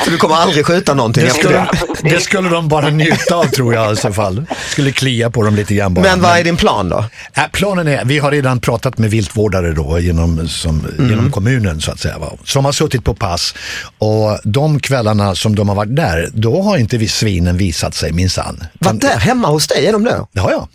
Så 0.04 0.10
du 0.10 0.16
kommer 0.16 0.34
aldrig 0.34 0.66
skjuta 0.66 0.94
någonting 0.94 1.22
det 1.22 1.28
efter 1.28 1.40
skulle, 1.42 1.66
det? 2.02 2.16
det 2.16 2.20
skulle 2.20 2.48
de 2.48 2.68
bara 2.68 2.88
njuta 2.88 3.36
av 3.36 3.44
tror 3.44 3.74
jag 3.74 3.92
i 3.92 3.96
så 3.96 4.12
fall. 4.12 4.44
Skulle 4.68 4.92
klia 4.92 5.30
på 5.30 5.42
dem 5.42 5.49
lite 5.56 5.74
grann 5.74 5.94
bara. 5.94 6.02
Men 6.02 6.20
vad 6.20 6.38
är 6.38 6.44
din 6.44 6.56
plan 6.56 6.88
då? 6.88 7.04
Äh, 7.36 7.42
planen 7.52 7.88
är, 7.88 8.04
vi 8.04 8.18
har 8.18 8.30
redan 8.30 8.60
pratat 8.60 8.98
med 8.98 9.10
viltvårdare 9.10 9.72
då 9.72 9.98
genom, 10.00 10.48
som, 10.48 10.86
Mm. 10.98 11.10
genom 11.10 11.30
kommunen 11.32 11.80
så 11.80 11.90
att 11.92 12.00
säga. 12.00 12.18
Va? 12.18 12.32
Som 12.44 12.64
har 12.64 12.72
suttit 12.72 13.04
på 13.04 13.14
pass 13.14 13.54
och 13.98 14.38
de 14.44 14.80
kvällarna 14.80 15.34
som 15.34 15.54
de 15.54 15.68
har 15.68 15.76
varit 15.76 15.96
där, 15.96 16.28
då 16.34 16.62
har 16.62 16.76
inte 16.78 16.98
vi 16.98 17.08
svinen 17.08 17.56
visat 17.56 17.94
sig 17.94 18.12
minsann. 18.12 18.64
Vad 18.78 19.00
där 19.00 19.18
hemma 19.18 19.48
hos 19.48 19.66
dig 19.66 19.86
är 19.86 19.92
de 19.92 20.04
då? 20.04 20.28
Ja, 20.32 20.50
ja. 20.50 20.68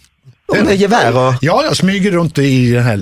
Och 0.48 0.66
med 0.66 0.76
gevär 0.76 1.18
och... 1.18 1.34
Ja, 1.42 1.64
jag 1.64 1.78
smyger 1.78 2.12
runt 2.12 2.38
i 2.38 2.72
den 2.72 2.84
här... 2.84 2.98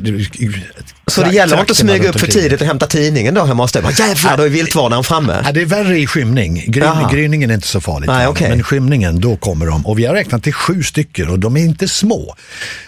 Så 1.16 1.22
det 1.22 1.30
gäller 1.30 1.44
inte 1.44 1.62
att 1.62 1.68
trakterna 1.68 1.94
smyga 1.94 2.10
upp 2.10 2.20
för 2.20 2.28
tidigt 2.28 2.62
och 2.62 2.68
hämta 2.68 2.88
tidningen 2.88 3.34
då 3.34 3.44
hemma 3.44 3.64
hos 3.64 3.72
dig? 3.72 3.84
Jävlar, 4.00 4.38
då 4.38 4.44
är 4.44 4.50
viltvårdaren 4.50 5.04
framme. 5.04 5.42
Ja, 5.46 5.52
det 5.52 5.62
är 5.62 5.66
värre 5.66 6.00
i 6.00 6.08
skymning. 6.08 6.64
Gryn, 6.68 7.08
gryningen 7.12 7.50
är 7.50 7.54
inte 7.54 7.68
så 7.68 7.82
farligt. 7.82 8.08
Nej, 8.08 8.28
okej. 8.28 8.50
Men 8.50 8.64
skymningen, 8.64 9.20
då 9.20 9.36
kommer 9.36 9.66
de. 9.66 9.86
Och 9.86 10.00
vi 10.00 10.06
har 10.06 10.14
räknat 10.14 10.44
till 10.44 10.54
sju 10.54 10.84
stycken 10.84 11.30
och 11.30 11.40
de 11.40 11.58
är 11.58 11.62
inte 11.62 11.88
små. 11.88 12.36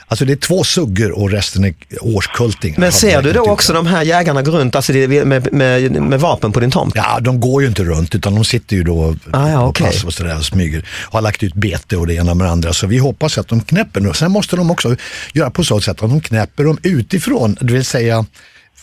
Alltså 0.08 0.26
det 0.26 0.34
är 0.34 0.38
två 0.38 0.64
suggor 0.64 1.12
och 1.12 1.32
resten 1.32 1.64
är 1.64 1.74
årskultingar. 2.02 2.80
Men 2.80 2.92
ser 2.92 3.22
du 3.22 3.32
då 3.34 3.42
också 3.42 3.74
de 3.74 3.88
här 3.88 4.04
jägarna 4.04 4.42
gå 4.42 4.52
runt 4.52 4.76
alltså 4.76 4.94
med, 4.94 5.54
med, 5.54 5.92
med 6.02 6.20
vapen 6.20 6.52
på 6.52 6.60
din 6.60 6.72
tomt? 6.72 6.94
Ja, 6.96 7.20
de 7.22 7.40
går 7.40 7.62
ju 7.62 7.68
inte 7.68 7.84
runt 7.84 8.16
utan 8.16 8.36
de 8.36 8.46
sitter 8.46 8.76
ju 8.76 8.84
då 8.84 9.16
Ah, 9.32 9.50
ja, 9.50 9.74
pass 9.74 10.04
och 10.04 10.14
sådär 10.14 10.38
och 10.38 10.46
smyger. 10.46 10.86
Har 10.90 11.22
lagt 11.22 11.44
ut 11.44 11.54
bete 11.54 11.98
och 11.98 12.08
det 12.08 12.14
ena 12.14 12.34
med 12.34 12.48
det 12.48 12.52
andra. 12.52 12.74
Så 12.74 12.88
vi 12.88 12.98
hoppas 12.98 13.38
att 13.38 13.48
de 13.48 13.62
knäpper 13.62 14.00
nu. 14.00 14.14
Sen 14.14 14.32
måste 14.32 14.56
de 14.56 14.72
också 14.72 14.96
göra 15.34 15.50
på 15.50 15.64
så 15.64 15.82
sätt 15.82 16.04
att 16.04 16.10
de 16.10 16.22
knäpper 16.22 16.64
dem 16.64 16.78
utifrån, 16.84 17.58
det 17.62 17.74
vill 17.74 17.86
säga 17.86 18.15
deal. 18.16 18.28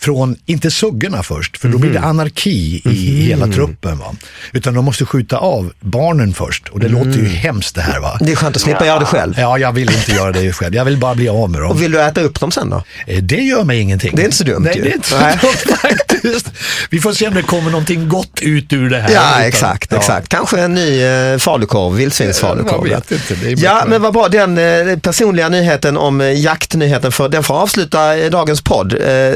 Från, 0.03 0.35
inte 0.45 0.71
suggorna 0.71 1.23
först, 1.23 1.57
för 1.57 1.69
då 1.69 1.77
blir 1.77 1.91
det 1.91 1.99
Mhm. 1.99 2.09
anarki 2.09 2.81
i 2.85 3.23
hela 3.25 3.47
truppen. 3.47 3.97
Va? 3.97 4.15
Utan 4.51 4.73
de 4.73 4.85
måste 4.85 5.05
skjuta 5.05 5.37
av 5.37 5.71
barnen 5.79 6.33
först 6.33 6.69
och 6.69 6.79
det 6.79 6.87
låter 6.87 7.11
ju 7.19 7.25
hemskt 7.27 7.75
det 7.75 7.81
här 7.81 7.99
va. 7.99 8.17
Det 8.21 8.31
är 8.31 8.35
skönt 8.35 8.55
att 8.55 8.61
slippa 8.61 8.85
göra 8.85 8.99
det 8.99 9.05
själv. 9.05 9.33
Ja, 9.37 9.57
jag 9.57 9.71
vill 9.71 9.89
inte 9.91 10.11
göra 10.11 10.31
det 10.31 10.53
själv. 10.53 10.75
Jag 10.75 10.85
vill 10.85 10.97
bara 10.97 11.15
bli 11.15 11.29
av 11.29 11.49
med 11.49 11.61
dem. 11.61 11.71
Och 11.71 11.81
vill 11.81 11.91
du 11.91 12.01
äta 12.01 12.21
upp 12.21 12.39
dem 12.39 12.51
sen 12.51 12.69
då? 12.69 12.83
Eh, 13.07 13.23
Det 13.23 13.35
gör 13.41 13.63
mig 13.63 13.79
ingenting. 13.79 14.15
Det 14.15 14.21
är 14.21 14.25
inte 14.25 14.37
så 14.37 14.43
dumt 14.43 14.63
Nej, 14.63 14.77
ju. 14.77 14.83
det 14.83 14.89
är 14.89 14.93
inte 14.95 15.07
så 15.09 15.15
dumt 15.15 15.77
faktiskt. 15.81 16.51
Vi 16.89 16.99
får 16.99 17.13
se 17.13 17.27
om 17.27 17.33
det 17.33 17.41
kommer 17.41 17.71
någonting 17.71 18.09
gott 18.09 18.39
ut 18.41 18.73
ur 18.73 18.89
det 18.89 18.99
här. 18.99 19.09
Ja, 19.13 19.29
Utan- 19.31 19.41
exakt, 19.47 19.91
ja. 19.91 19.97
exakt. 19.97 20.29
Kanske 20.29 20.59
en 20.61 20.73
ny 20.73 21.01
eh, 21.03 21.37
falukorv, 21.37 21.95
vildsvinsfalukorv. 21.95 22.87
Jag 22.87 22.95
vet 22.95 23.11
inte, 23.11 23.35
det 23.35 23.51
är 23.51 23.63
Ja, 23.63 23.83
men 23.87 24.01
vad 24.01 24.13
bra. 24.13 24.27
Den 24.27 24.57
eh, 24.57 24.97
personliga 24.99 25.49
nyheten 25.49 25.97
om 25.97 26.21
eh, 26.21 26.39
jaktnyheten, 26.41 27.11
för, 27.11 27.29
den 27.29 27.43
får 27.43 27.53
avsluta 27.55 28.17
eh, 28.17 28.29
dagens 28.31 28.61
podd. 28.61 28.93
Eh, 28.93 29.33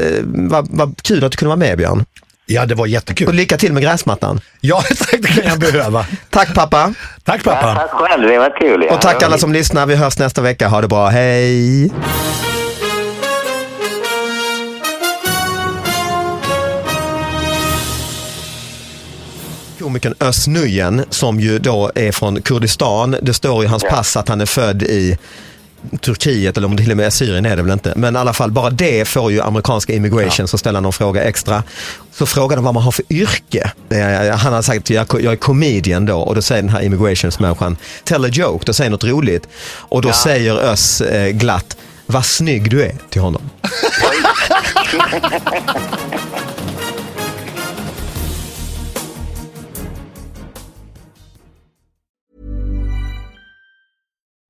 vad, 0.62 0.68
vad 0.78 1.02
kul 1.02 1.24
att 1.24 1.32
du 1.32 1.36
kunde 1.36 1.48
vara 1.48 1.56
med 1.56 1.78
Björn. 1.78 2.04
Ja, 2.46 2.66
det 2.66 2.74
var 2.74 2.82
Och 2.84 2.88
jättekul. 2.88 3.34
lycka 3.34 3.56
till 3.56 3.72
med 3.72 3.82
gräsmattan. 3.82 4.40
Ja, 4.60 4.82
tack, 4.98 5.20
det 5.22 5.28
kan 5.28 5.44
jag 5.44 5.58
behöva. 5.58 6.06
Tack 6.30 6.54
pappa. 6.54 6.94
Tack 7.24 7.40
Ja, 7.44 7.52
pappa. 7.52 7.74
tack 7.74 7.90
själv, 7.90 8.28
det 8.28 8.38
var 8.38 8.60
kul. 8.60 8.84
Ja. 8.88 8.94
Och 8.94 9.00
tack 9.00 9.22
alla 9.22 9.38
som 9.38 9.52
lyssnar. 9.52 9.86
Vi 9.86 9.94
hörs 9.96 10.18
nästa 10.18 10.40
vecka. 10.40 10.68
Ha 10.68 10.80
det 10.80 10.88
bra. 10.88 11.08
Hej! 11.08 11.90
Komikern 19.78 20.14
Özz 20.20 20.46
Nujen 20.48 21.04
som 21.10 21.40
ju 21.40 21.58
då 21.58 21.90
är 21.94 22.12
från 22.12 22.42
Kurdistan. 22.42 23.16
Det 23.22 23.34
står 23.34 23.64
i 23.64 23.66
hans 23.66 23.82
pass 23.82 24.16
att 24.16 24.28
han 24.28 24.40
är 24.40 24.46
född 24.46 24.82
i 24.82 25.18
Turkiet 26.00 26.56
eller 26.56 26.66
om 26.66 26.76
det 26.76 26.82
till 26.82 26.90
och 26.90 26.96
med 26.96 27.06
är 27.06 27.10
Syrien 27.10 27.46
är 27.46 27.56
det 27.56 27.62
väl 27.62 27.72
inte. 27.72 27.92
Men 27.96 28.16
i 28.16 28.18
alla 28.18 28.32
fall 28.32 28.50
bara 28.50 28.70
det 28.70 29.04
får 29.04 29.32
ju 29.32 29.40
amerikanska 29.40 29.92
immigration 29.92 30.48
så 30.48 30.58
ställer 30.58 30.80
någon 30.80 30.92
fråga 30.92 31.22
extra. 31.22 31.62
Så 32.12 32.26
frågar 32.26 32.56
de 32.56 32.64
vad 32.64 32.74
man 32.74 32.82
har 32.82 32.92
för 32.92 33.04
yrke. 33.10 33.72
Han 34.38 34.52
har 34.52 34.62
sagt 34.62 34.90
jag, 34.90 35.06
jag 35.20 35.32
är 35.32 35.36
comedian 35.36 36.06
då 36.06 36.18
och 36.18 36.34
då 36.34 36.42
säger 36.42 36.62
den 36.62 36.70
här 36.70 36.82
immigrationsmänniskan 36.82 37.76
tell 38.04 38.24
a 38.24 38.28
joke, 38.28 38.64
då 38.66 38.72
säger 38.72 38.90
något 38.90 39.04
roligt. 39.04 39.48
Och 39.70 40.02
då 40.02 40.12
säger 40.12 40.56
Özz 40.56 41.00
eh, 41.00 41.30
glatt 41.30 41.76
vad 42.06 42.24
snygg 42.24 42.70
du 42.70 42.82
är 42.82 42.94
till 43.10 43.20
honom. 43.20 43.42